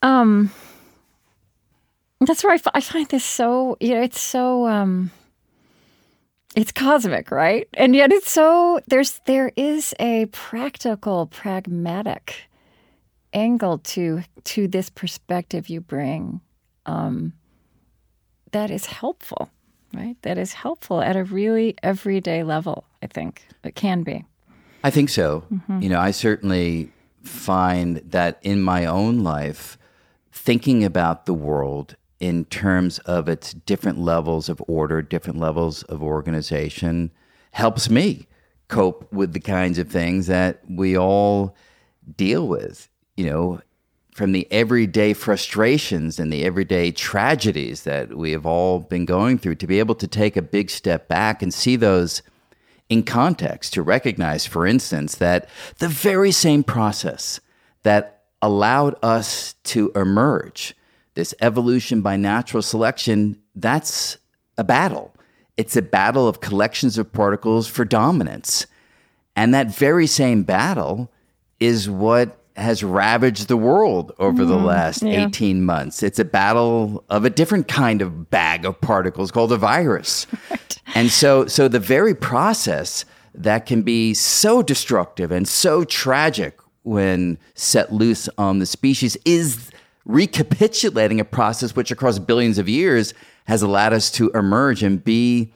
[0.00, 0.50] Um,
[2.20, 5.10] that's where I, f- I find this so you know it's so um,
[6.54, 7.68] it's cosmic, right?
[7.74, 12.48] And yet it's so there's there is a practical, pragmatic
[13.32, 16.40] angle to to this perspective you bring
[16.86, 17.32] um,
[18.52, 19.50] that is helpful
[19.92, 20.16] right?
[20.22, 23.46] That is helpful at a really everyday level, I think.
[23.64, 24.24] It can be.
[24.84, 25.44] I think so.
[25.52, 25.82] Mm-hmm.
[25.82, 29.76] You know, I certainly find that in my own life,
[30.32, 36.02] thinking about the world in terms of its different levels of order, different levels of
[36.02, 37.10] organization,
[37.52, 38.26] helps me
[38.68, 41.54] cope with the kinds of things that we all
[42.16, 42.88] deal with.
[43.16, 43.60] You know,
[44.18, 49.54] from the everyday frustrations and the everyday tragedies that we have all been going through,
[49.54, 52.20] to be able to take a big step back and see those
[52.88, 55.48] in context, to recognize, for instance, that
[55.78, 57.38] the very same process
[57.84, 60.74] that allowed us to emerge,
[61.14, 64.18] this evolution by natural selection, that's
[64.56, 65.14] a battle.
[65.56, 68.66] It's a battle of collections of particles for dominance.
[69.36, 71.12] And that very same battle
[71.60, 75.26] is what has ravaged the world over mm, the last yeah.
[75.26, 76.02] 18 months.
[76.02, 80.26] It's a battle of a different kind of bag of particles called a virus.
[80.50, 80.80] Right.
[80.94, 83.04] And so so the very process
[83.34, 89.70] that can be so destructive and so tragic when set loose on the species is
[90.06, 93.12] recapitulating a process which across billions of years
[93.44, 95.52] has allowed us to emerge and be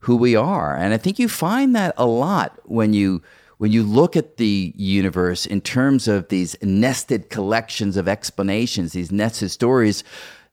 [0.00, 0.76] who we are.
[0.76, 3.22] And I think you find that a lot when you
[3.64, 9.10] when you look at the universe in terms of these nested collections of explanations, these
[9.10, 10.04] nested stories,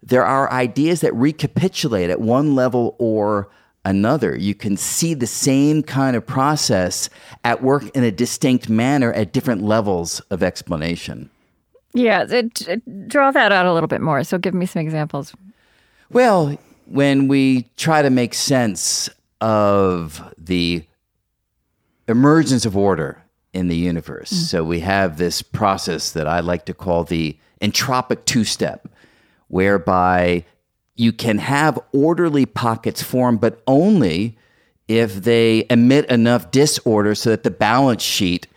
[0.01, 3.49] there are ideas that recapitulate at one level or
[3.83, 4.37] another.
[4.37, 7.09] You can see the same kind of process
[7.43, 11.29] at work in a distinct manner at different levels of explanation.
[11.93, 14.23] Yeah, it, it, draw that out a little bit more.
[14.23, 15.33] So give me some examples.
[16.09, 19.09] Well, when we try to make sense
[19.41, 20.85] of the
[22.07, 23.23] emergence of order
[23.53, 24.31] in the universe.
[24.31, 24.43] Mm.
[24.43, 28.87] So we have this process that I like to call the entropic two step,
[29.47, 30.45] whereby
[30.95, 34.37] you can have orderly pockets form, but only
[34.87, 38.47] if they emit enough disorder so that the balance sheet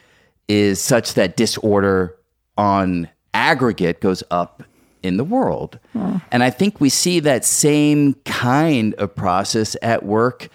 [0.48, 2.16] is such that disorder
[2.56, 4.62] on aggregate goes up
[5.02, 5.78] in the world.
[5.94, 6.22] Mm.
[6.30, 10.48] And I think we see that same kind of process at work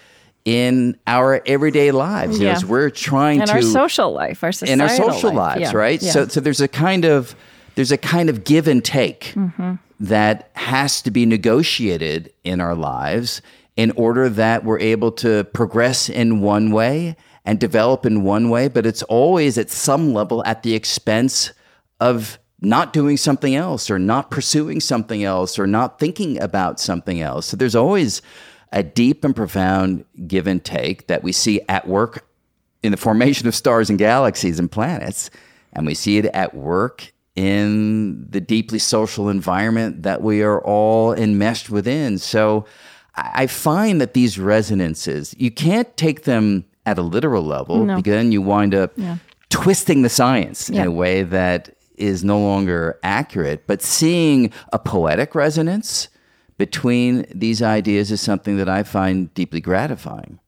[0.50, 2.40] in our everyday lives.
[2.40, 2.56] Yeah.
[2.56, 5.60] You know, we're trying in to our social life, our in our social life.
[5.60, 5.78] lives, yeah.
[5.78, 6.02] right?
[6.02, 6.12] Yeah.
[6.12, 7.36] So, so there's a kind of
[7.76, 9.76] there's a kind of give and take mm-hmm.
[10.00, 13.44] that has to be negotiated in our lives
[13.78, 18.68] in order that we're able to progress in one way and develop in one way,
[18.68, 21.54] but it's always at some level at the expense
[22.00, 27.22] of not doing something else or not pursuing something else or not thinking about something
[27.22, 27.46] else.
[27.46, 28.24] So there's always
[28.72, 32.26] a deep and profound give and take that we see at work
[32.84, 35.30] in the formation of stars and galaxies and planets,
[35.74, 41.14] and we see it at work in the deeply social environment that we are all
[41.14, 42.18] enmeshed within.
[42.18, 42.66] So
[43.16, 47.98] I find that these resonances, you can't take them at a literal level no.
[47.98, 49.18] because then you wind up yeah.
[49.50, 50.82] twisting the science yeah.
[50.82, 53.68] in a way that is no longer accurate.
[53.68, 56.08] But seeing a poetic resonance,
[56.60, 60.40] between these ideas is something that I find deeply gratifying.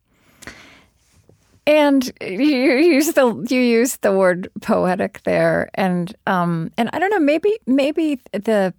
[1.65, 7.11] And you use the you use the word poetic there, and um, and I don't
[7.11, 8.73] know, maybe maybe the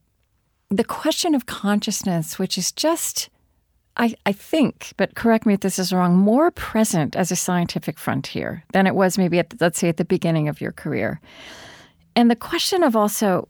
[0.68, 3.30] the question of consciousness, which is just
[3.97, 7.99] I, I think, but correct me if this is wrong, more present as a scientific
[7.99, 11.20] frontier than it was maybe at let's say at the beginning of your career.
[12.14, 13.49] And the question of also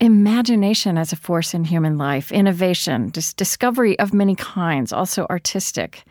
[0.00, 6.04] imagination as a force in human life, innovation, dis- discovery of many kinds, also artistic.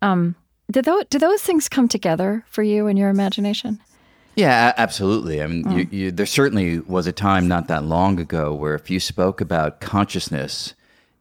[0.00, 0.34] Um,
[0.70, 3.80] did those, do those things come together for you in your imagination?
[4.36, 5.42] Yeah, absolutely.
[5.42, 5.76] I mean, mm.
[5.76, 9.40] you, you, there certainly was a time not that long ago where if you spoke
[9.40, 10.74] about consciousness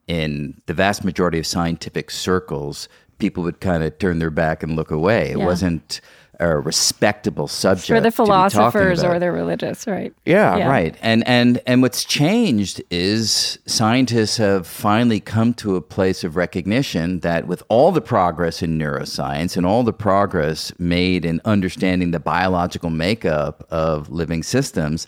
[0.07, 4.75] in the vast majority of scientific circles, people would kind of turn their back and
[4.75, 5.31] look away.
[5.31, 5.45] It Yeah.
[5.45, 6.01] wasn't
[6.41, 10.13] a respectable subject For the to be talking philosophers or the religious, right?
[10.25, 10.95] Yeah, right.
[11.01, 17.19] And and and what's changed is scientists have finally come to a place of recognition
[17.19, 22.19] that with all the progress in neuroscience and all the progress made in understanding the
[22.19, 25.07] biological makeup of living systems,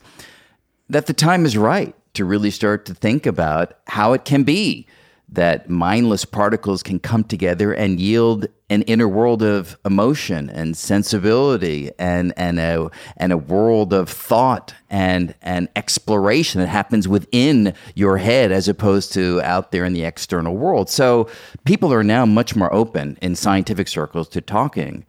[0.88, 4.86] that the time is right to really start to think about how it can be
[5.34, 11.92] that mindless particles can come together and yield an inner world of emotion and sensibility
[11.98, 18.18] and and a and a world of thought and and exploration that happens within your
[18.18, 20.90] head as opposed to out there in the external world.
[20.90, 21.28] So
[21.66, 25.06] people are now much more open in scientific circles to talking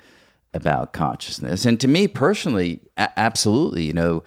[0.54, 1.66] about consciousness.
[1.66, 4.22] And to me personally, a- absolutely, you know,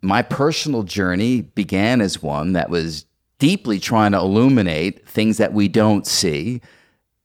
[0.00, 3.04] my personal journey began as one that was
[3.42, 6.60] deeply trying to illuminate things that we don't see,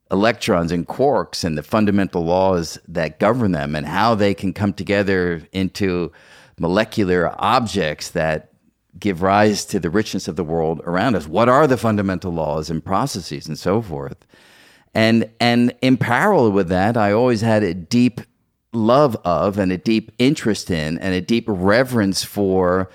[0.09, 4.73] electrons and quarks and the fundamental laws that govern them and how they can come
[4.73, 6.11] together into
[6.57, 8.51] molecular objects that
[8.97, 11.27] give rise to the richness of the world around us.
[11.27, 14.25] What are the fundamental laws and processes and so forth?
[14.95, 18.21] And and in parallel with that, I always had a deep
[18.73, 22.89] love of and a deep interest in and a deep reverence for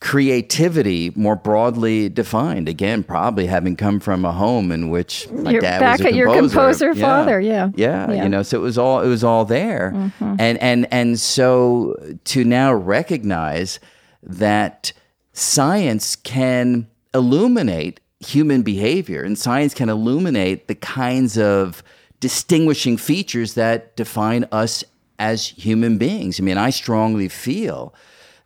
[0.00, 2.68] creativity more broadly defined.
[2.68, 6.08] Again, probably having come from a home in which my You're dad back was a
[6.08, 6.88] at your composer.
[6.88, 7.70] composer father, yeah.
[7.74, 8.22] yeah, Yeah.
[8.24, 10.36] You know, so it was all it was all there, mm-hmm.
[10.38, 13.80] and and and so to now recognize
[14.22, 14.92] that
[15.32, 21.82] science can illuminate human behavior and science can illuminate the kinds of
[22.20, 24.82] distinguishing features that define us
[25.18, 26.40] as human beings.
[26.40, 27.94] I mean, I strongly feel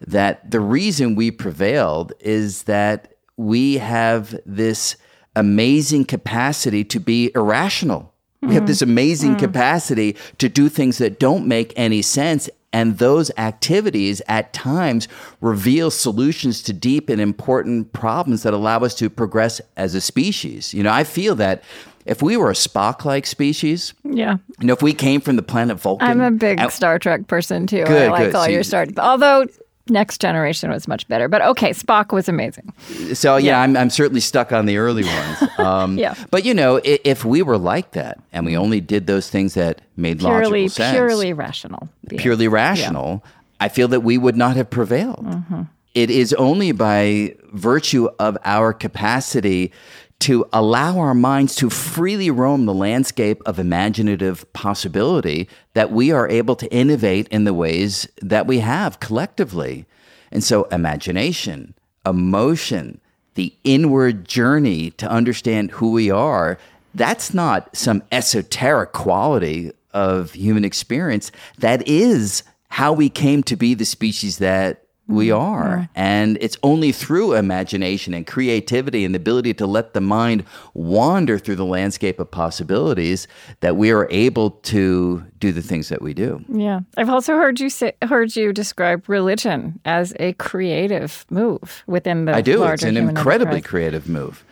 [0.01, 4.96] that the reason we prevailed is that we have this
[5.36, 8.12] amazing capacity to be irrational.
[8.42, 8.66] We have mm-hmm.
[8.68, 9.38] this amazing mm.
[9.38, 12.48] capacity to do things that don't make any sense.
[12.72, 15.09] And those activities at times
[15.40, 20.72] reveal solutions to deep and important problems that allow us to progress as a species.
[20.72, 21.62] You know, I feel that
[22.07, 24.36] if we were a Spock like species, Yeah.
[24.59, 27.26] you know, if we came from the planet Vulcan, I'm a big and- Star Trek
[27.26, 27.84] person too.
[27.86, 28.34] I like good.
[28.36, 29.46] all So your you- Star Although
[29.91, 31.28] Next Generation was much better.
[31.28, 32.72] But okay, Spock was amazing.
[33.14, 33.61] So yeah, Yeah.
[33.61, 35.38] I'm, I'm certainly stuck on the early ones.
[35.59, 36.14] Um, Yeah.
[36.30, 39.55] But you know, if, if we were like that and we only did those things
[39.55, 41.88] that made Purely, logical sense, purely rational.
[42.09, 43.22] purely rational,
[43.61, 45.24] I feel that we would not have prevailed.
[45.26, 45.62] Mm-hmm.
[45.95, 49.72] It is only by virtue of our capacity
[50.21, 56.29] to allow our minds to freely roam the landscape of imaginative possibility that we are
[56.29, 59.87] able to innovate in the ways that we have collectively.
[60.31, 61.75] And so, imagination,
[62.07, 63.01] emotion,
[63.35, 66.59] the inward journey to understand who we are,
[66.95, 71.33] that's not some esoteric quality of human experience.
[71.59, 75.88] That is how we came to be the species that we mm, are.
[75.94, 80.44] And it's only through imagination and creativity and the ability to let the mind
[80.74, 83.28] wander through the landscape of possibilities
[83.61, 86.44] that we are able to do the things that we do.
[86.48, 92.24] Yeah, I've also heard you say, heard you describe religion as a creative move within
[92.24, 92.34] the.
[92.34, 92.64] I do.
[92.64, 93.70] It's an incredibly enterprise.
[93.70, 94.44] creative move.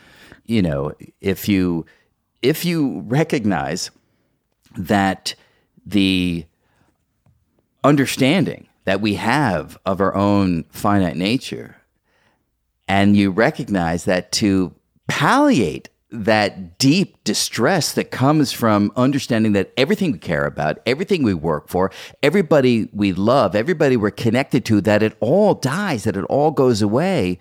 [0.47, 1.87] You know, if you
[2.43, 3.91] if you recognize
[4.77, 5.35] that
[5.85, 6.47] the
[7.85, 11.77] understanding that we have of our own finite nature
[12.89, 14.75] and you recognize that to
[15.07, 21.35] palliate that deep distress that comes from understanding that everything we care about, everything we
[21.35, 21.91] work for,
[22.23, 26.81] everybody we love, everybody we're connected to, that it all dies, that it all goes
[26.81, 27.39] away.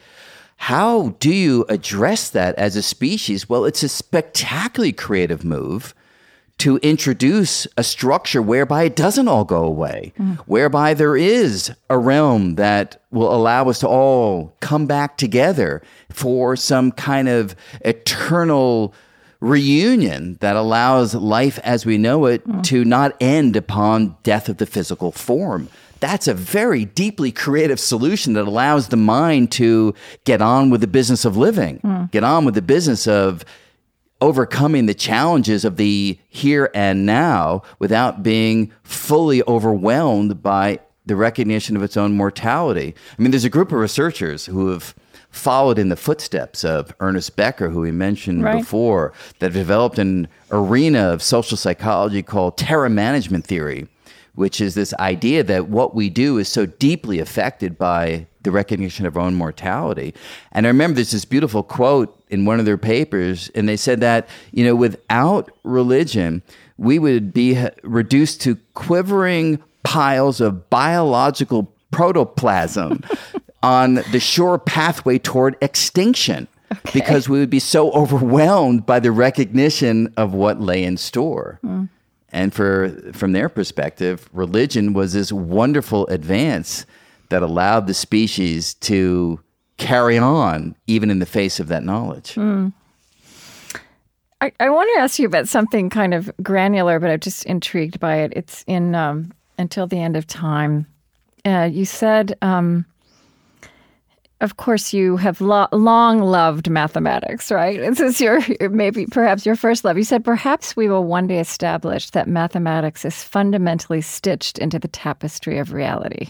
[0.58, 3.48] How do you address that as a species?
[3.48, 5.96] Well, it's a spectacularly creative move
[6.60, 10.38] to introduce a structure whereby it doesn't all go away, mm.
[10.40, 16.56] whereby there is a realm that will allow us to all come back together for
[16.56, 18.94] some kind of eternal
[19.40, 22.64] reunion that allows life as we know it mm.
[22.64, 25.70] to not end upon death of the physical form.
[26.00, 29.94] That's a very deeply creative solution that allows the mind to
[30.26, 32.12] get on with the business of living, mm.
[32.12, 33.46] get on with the business of
[34.22, 41.76] overcoming the challenges of the here and now without being fully overwhelmed by the recognition
[41.76, 42.94] of its own mortality.
[43.18, 44.94] I mean, there's a group of researchers who have
[45.30, 48.58] followed in the footsteps of Ernest Becker, who we mentioned Right.
[48.60, 53.88] before, that have developed an arena of social psychology called terror management theory,
[54.36, 59.06] which is this idea that what we do is so deeply affected by the recognition
[59.06, 60.14] of our own mortality.
[60.54, 64.00] And I remember there's this beautiful quote in one of their papers, and they said
[64.00, 66.42] that, you know, without religion,
[66.78, 73.04] we would be reduced to quivering piles of biological protoplasm
[73.64, 76.48] on the sure pathway toward extinction.
[76.72, 77.00] Okay.
[77.00, 81.60] Because we would be so overwhelmed by the recognition of what lay in store.
[81.66, 81.90] Mm.
[82.30, 86.86] And for from their perspective, religion was this wonderful advance
[87.30, 89.40] that allowed the species to
[89.78, 92.36] carry on even in the face of that knowledge.
[92.36, 92.74] Mm.
[94.42, 98.00] I, I want to ask you about something kind of granular, but I'm just intrigued
[98.00, 98.34] by it.
[98.36, 100.86] It's in um, Until the End of Time.
[101.44, 102.86] Uh, you said, um,
[104.42, 107.80] of course, you have lo- long loved mathematics, right?
[107.80, 109.98] This is your maybe perhaps your first love.
[109.98, 114.88] You said perhaps we will one day establish that mathematics is fundamentally stitched into the
[114.88, 116.28] tapestry of reality.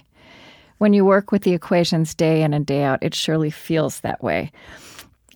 [0.77, 4.23] When you work with the equations day in and day out, it surely feels that
[4.23, 4.51] way.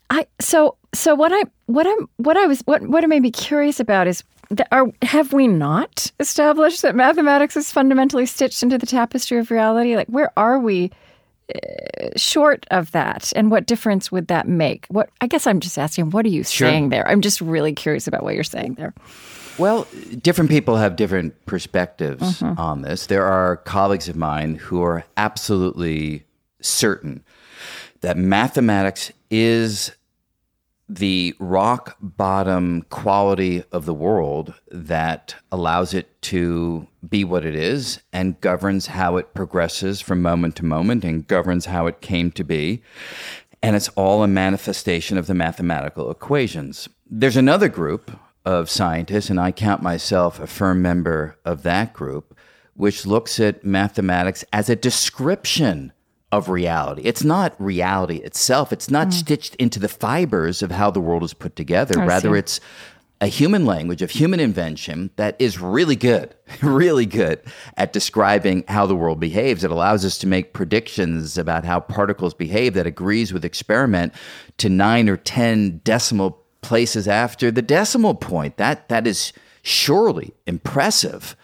[0.09, 3.31] I so so what I what I'm what I was what what it made me
[3.31, 8.77] curious about is that are have we not established that mathematics is fundamentally stitched into
[8.77, 9.95] the tapestry of reality?
[9.95, 10.91] Like where are we
[11.55, 14.85] uh, short of that, and what difference would that make?
[14.89, 16.67] What I guess I'm just asking, what are you sure.
[16.67, 17.07] saying there?
[17.07, 18.93] I'm just really curious about what you're saying there.
[19.57, 19.87] Well,
[20.21, 22.59] different people have different perspectives mm-hmm.
[22.59, 23.07] on this.
[23.07, 26.25] There are colleagues of mine who are absolutely
[26.61, 27.23] certain
[28.01, 29.91] that mathematics is
[30.89, 38.01] the rock bottom quality of the world that allows it to be what it is
[38.11, 42.43] and governs how it progresses from moment to moment and governs how it came to
[42.43, 42.81] be.
[43.63, 46.89] And it's all a manifestation of the mathematical equations.
[47.09, 48.11] There's another group
[48.45, 52.37] of scientists, and I count myself a firm member of that group,
[52.73, 55.93] which looks at mathematics as a description
[56.31, 57.01] of reality.
[57.03, 58.71] It's not reality itself.
[58.71, 59.13] It's not mm.
[59.13, 61.99] stitched into the fibers of how the world is put together.
[61.99, 62.39] I Rather, see.
[62.39, 62.59] it's
[63.21, 66.33] a human language of human invention that is really good,
[66.63, 67.39] really good
[67.77, 69.63] at describing how the world behaves.
[69.63, 74.13] It allows us to make predictions about how particles behave that agrees with experiment
[74.57, 78.57] to nine or 10 decimal places after the decimal point.
[78.57, 81.35] That, that is surely impressive.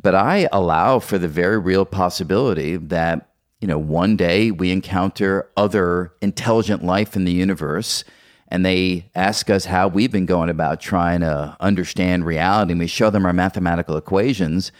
[0.00, 3.28] But I allow for the very real possibility that
[3.60, 8.04] you know, one day we encounter other intelligent life in the universe
[8.48, 12.86] and they ask us how we've been going about trying to understand reality and we
[12.86, 14.72] show them our mathematical equations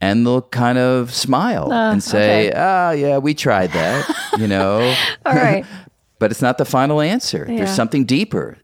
[0.00, 2.52] and they'll kind of smile uh, and say, okay.
[2.56, 4.80] "Ah, oh, yeah, we tried that," you know.
[5.26, 5.64] All right.
[6.18, 7.46] but it's not the final answer.
[7.48, 7.58] Yeah.
[7.58, 8.58] There's something deeper.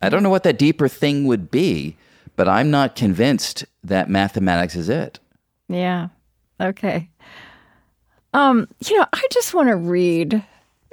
[0.00, 1.96] I don't know what that deeper thing would be,
[2.36, 5.18] but I'm not convinced that mathematics is it.
[5.68, 6.08] Yeah.
[6.60, 7.08] Okay.
[8.32, 10.44] Um, you know, I just want to read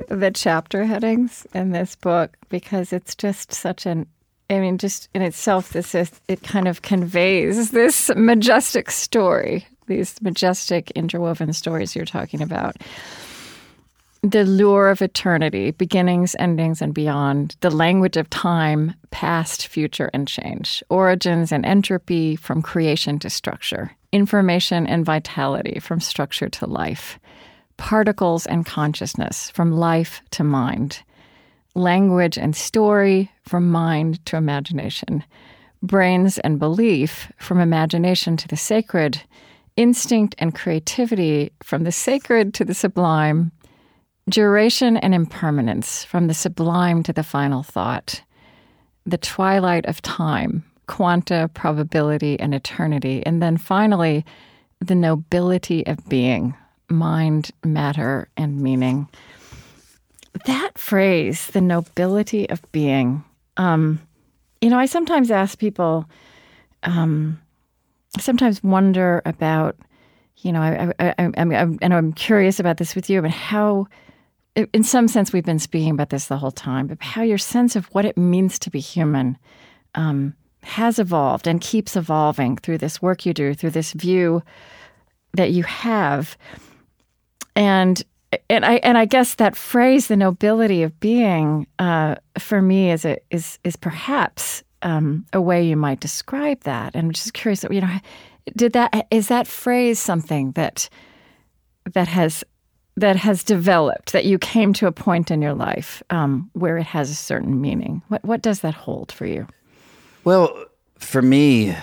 [0.10, 4.08] the chapter headings in this book because it's just such an
[4.50, 10.22] I mean, just in itself, this is, it kind of conveys this majestic story, these
[10.22, 12.78] majestic interwoven stories you're talking about.
[14.26, 20.28] The lure of eternity, beginnings, endings, and beyond, the language of time, past, future, and
[20.28, 27.20] change, origins and entropy from creation to structure, information and vitality from structure to life,
[27.78, 31.04] particles and consciousness from life to mind,
[31.76, 35.24] language and story from mind to imagination,
[35.84, 39.22] brains and belief from imagination to the sacred,
[39.78, 43.52] instinct and creativity from the sacred to the sublime,
[44.30, 48.22] duration and impermanence from the sublime to the final thought,
[49.06, 54.26] the twilight of time, quanta, probability, and eternity, and then finally,
[54.80, 56.56] the nobility of being
[56.90, 59.08] mind, matter, and meaning.
[60.46, 63.24] That phrase, the nobility of being,
[63.58, 64.00] um,
[64.62, 66.10] you know, I sometimes ask people,
[66.84, 67.40] um,
[68.20, 69.78] sometimes wonder about,
[70.38, 73.88] you know, I, I, I, I, and I'm curious about this with you, but how,
[74.56, 77.76] in some sense, we've been speaking about this the whole time, but how your sense
[77.76, 79.38] of what it means to be human
[79.96, 80.34] um,
[80.64, 84.42] has evolved and keeps evolving through this work you do, through this view
[85.34, 86.38] that you have
[87.56, 88.04] and
[88.50, 93.06] and I and I guess that phrase, the nobility of being, uh, for me is
[93.06, 96.96] a, is is perhaps um, a way you might describe that.
[96.96, 98.00] And I'm just curious, you know,
[98.56, 100.90] did that is that phrase something that
[101.94, 102.44] that has
[102.98, 106.86] that has developed that you came to a point in your life um, where it
[106.88, 108.02] has a certain meaning?
[108.08, 109.48] What what does that hold for you?
[110.24, 110.66] Well,
[110.98, 111.76] for me,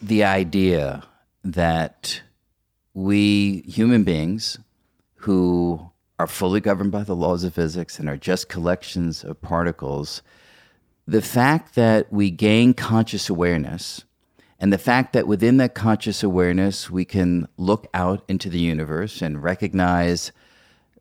[0.00, 1.04] the idea
[1.42, 2.22] that
[2.94, 4.58] we human beings
[5.16, 10.22] who are fully governed by the laws of physics and are just collections of particles,
[11.06, 14.04] the fact that we gain conscious awareness
[14.58, 19.20] and the fact that within that conscious awareness we can look out into the universe
[19.20, 20.32] and recognize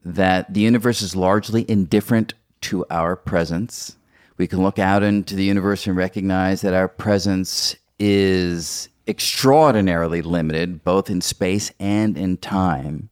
[0.04, 3.98] that the universe is largely indifferent to our presence.
[4.38, 10.84] We can look out into the universe and recognize that our presence is extraordinarily limited,
[10.84, 13.10] both in space and in time.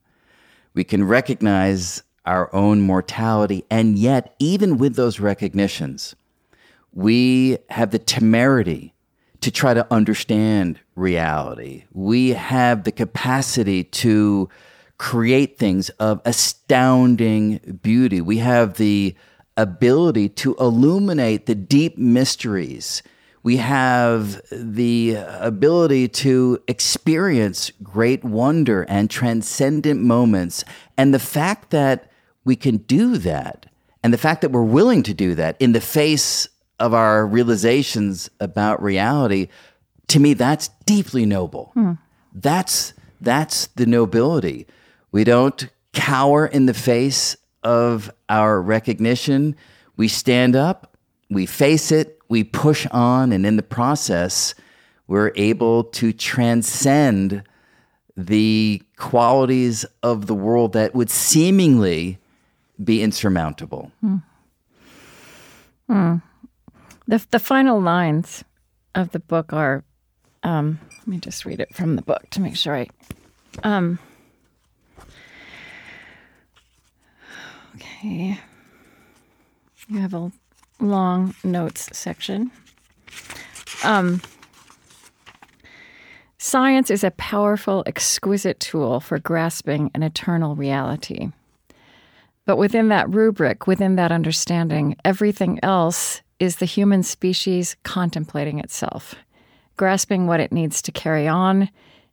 [0.73, 6.15] We can recognize our own mortality, and yet, even with those recognitions,
[6.93, 8.93] we have the temerity
[9.41, 11.85] to try to understand reality.
[11.91, 14.49] We have the capacity to
[14.97, 18.21] create things of astounding beauty.
[18.21, 19.15] We have the
[19.57, 23.01] ability to illuminate the deep mysteries.
[23.43, 30.63] We have the ability to experience great wonder and transcendent moments.
[30.97, 32.11] And the fact that
[32.45, 33.65] we can do that,
[34.03, 36.47] and the fact that we're willing to do that in the face
[36.81, 39.47] of our realizations about reality,
[40.07, 41.71] to me, that's deeply noble.
[41.75, 41.93] Hmm.
[42.33, 44.65] That's that's the nobility.
[45.11, 49.55] We don't cower in the face of our recognition.
[49.95, 50.97] We stand up,
[51.29, 54.55] we face it, we push on, and in the process,
[55.07, 57.43] we're able to transcend
[58.17, 62.17] the qualities of the world that would seemingly
[62.83, 63.91] be insurmountable.
[64.01, 64.15] Hmm.
[65.87, 66.15] Hmm.
[67.11, 68.45] The, the final lines
[68.95, 69.83] of the book are
[70.43, 72.87] um, let me just read it from the book to make sure I.
[73.63, 73.99] Um,
[77.75, 78.39] okay.
[79.89, 80.31] You have a
[80.79, 82.49] long notes section.
[83.83, 84.21] Um,
[86.37, 91.33] science is a powerful, exquisite tool for grasping an eternal reality.
[92.45, 99.13] But within that rubric, within that understanding, everything else is the human species contemplating itself,
[99.77, 101.69] grasping what it needs to carry on,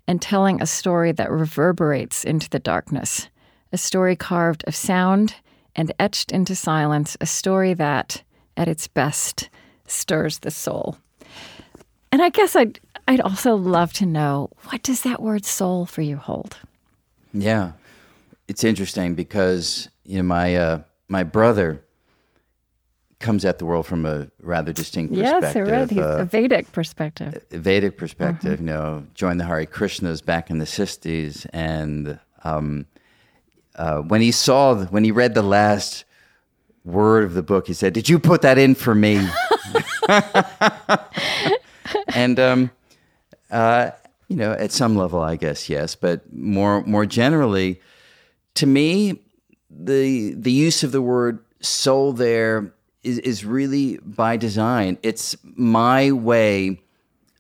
[0.07, 3.29] and telling a story that reverberates into the darkness,
[3.73, 5.35] a story carved of sound
[5.75, 8.23] and etched into silence, a story that,
[8.55, 9.49] at its best,
[9.87, 10.99] stirs the soul.
[12.13, 16.03] And I guess I'd I'd also love to know what does that word soul for
[16.03, 16.59] you hold?
[17.33, 17.73] Yeah,
[18.47, 21.83] it's interesting because you know my uh, my brother
[23.21, 25.67] comes at the world from a rather distinct perspective.
[25.67, 25.99] Yes, right.
[25.99, 27.45] Uh, a Vedic perspective.
[27.51, 28.61] A Vedic perspective.
[28.61, 28.69] Mm-hmm.
[28.69, 32.87] You know, joined the Hare Krishnas back in the '60s, and um,
[33.75, 36.05] uh, when he saw, when he read the last
[36.85, 39.27] word of the book, he said, "Did you put that in for me?"
[42.15, 42.71] and um,
[43.51, 43.91] uh,
[44.29, 47.81] you know, at some level, I guess yes, but more more generally,
[48.55, 49.21] to me,
[49.71, 54.99] the the use of the word soul there is, is really by design.
[55.03, 56.81] It's my way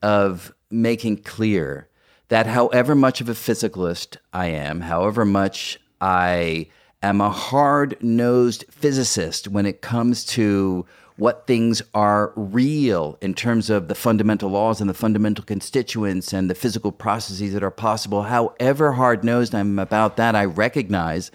[0.02, 1.88] of making clear
[2.28, 6.68] that however much of a physicalist I am, however much I
[7.02, 10.86] am a hard nosed physicist when it comes to
[11.16, 16.48] what things are real in terms of the fundamental laws and the fundamental constituents and
[16.48, 18.22] the physical processes that are possible.
[18.22, 21.32] However hard nosed I'm about that, I recognize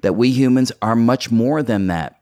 [0.00, 2.19] that we humans are much more than that.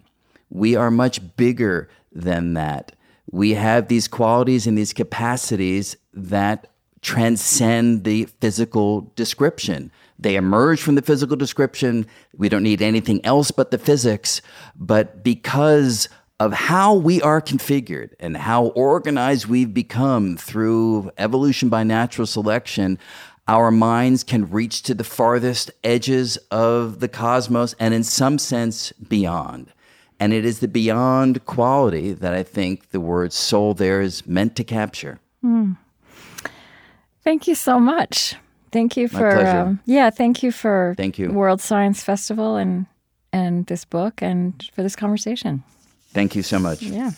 [0.51, 2.92] We are much bigger than that.
[3.30, 6.70] We have these qualities and these capacities that
[7.03, 9.92] transcend the physical description.
[10.18, 12.07] They emerge from the physical description.
[12.36, 14.42] We don't need anything else but the physics.
[14.74, 16.09] But because
[16.40, 22.99] of how we are configured and how organized we've become through evolution by natural selection,
[23.46, 28.92] our minds can reach to the farthest edges of the cosmos and, in some sense,
[28.92, 29.72] beyond.
[30.21, 34.57] And it is the beyond quality that I think the word soul there is meant
[34.57, 35.21] to capture.
[35.45, 35.77] Mm.
[37.23, 38.35] Thank you so much.
[38.70, 42.86] Thank you for um, yeah, thank you for thank you World Science Festival and
[43.32, 45.62] and this book and for this conversation.
[46.11, 46.82] Thank you so much.
[46.82, 47.12] Yeah.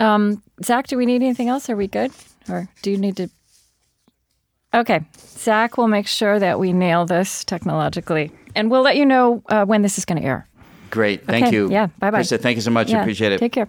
[0.00, 1.68] Um, Zach, do we need anything else?
[1.68, 2.12] Are we good,
[2.48, 3.28] or do you need to?
[4.74, 9.42] Okay, Zach will make sure that we nail this technologically, and we'll let you know
[9.48, 10.47] uh, when this is going to air.
[10.90, 11.26] Great.
[11.26, 11.56] Thank okay.
[11.56, 11.70] you.
[11.70, 11.88] Yeah.
[11.98, 12.20] Bye bye.
[12.20, 12.90] Krista, thank you so much.
[12.90, 13.00] Yeah.
[13.00, 13.38] Appreciate it.
[13.38, 13.68] Take care.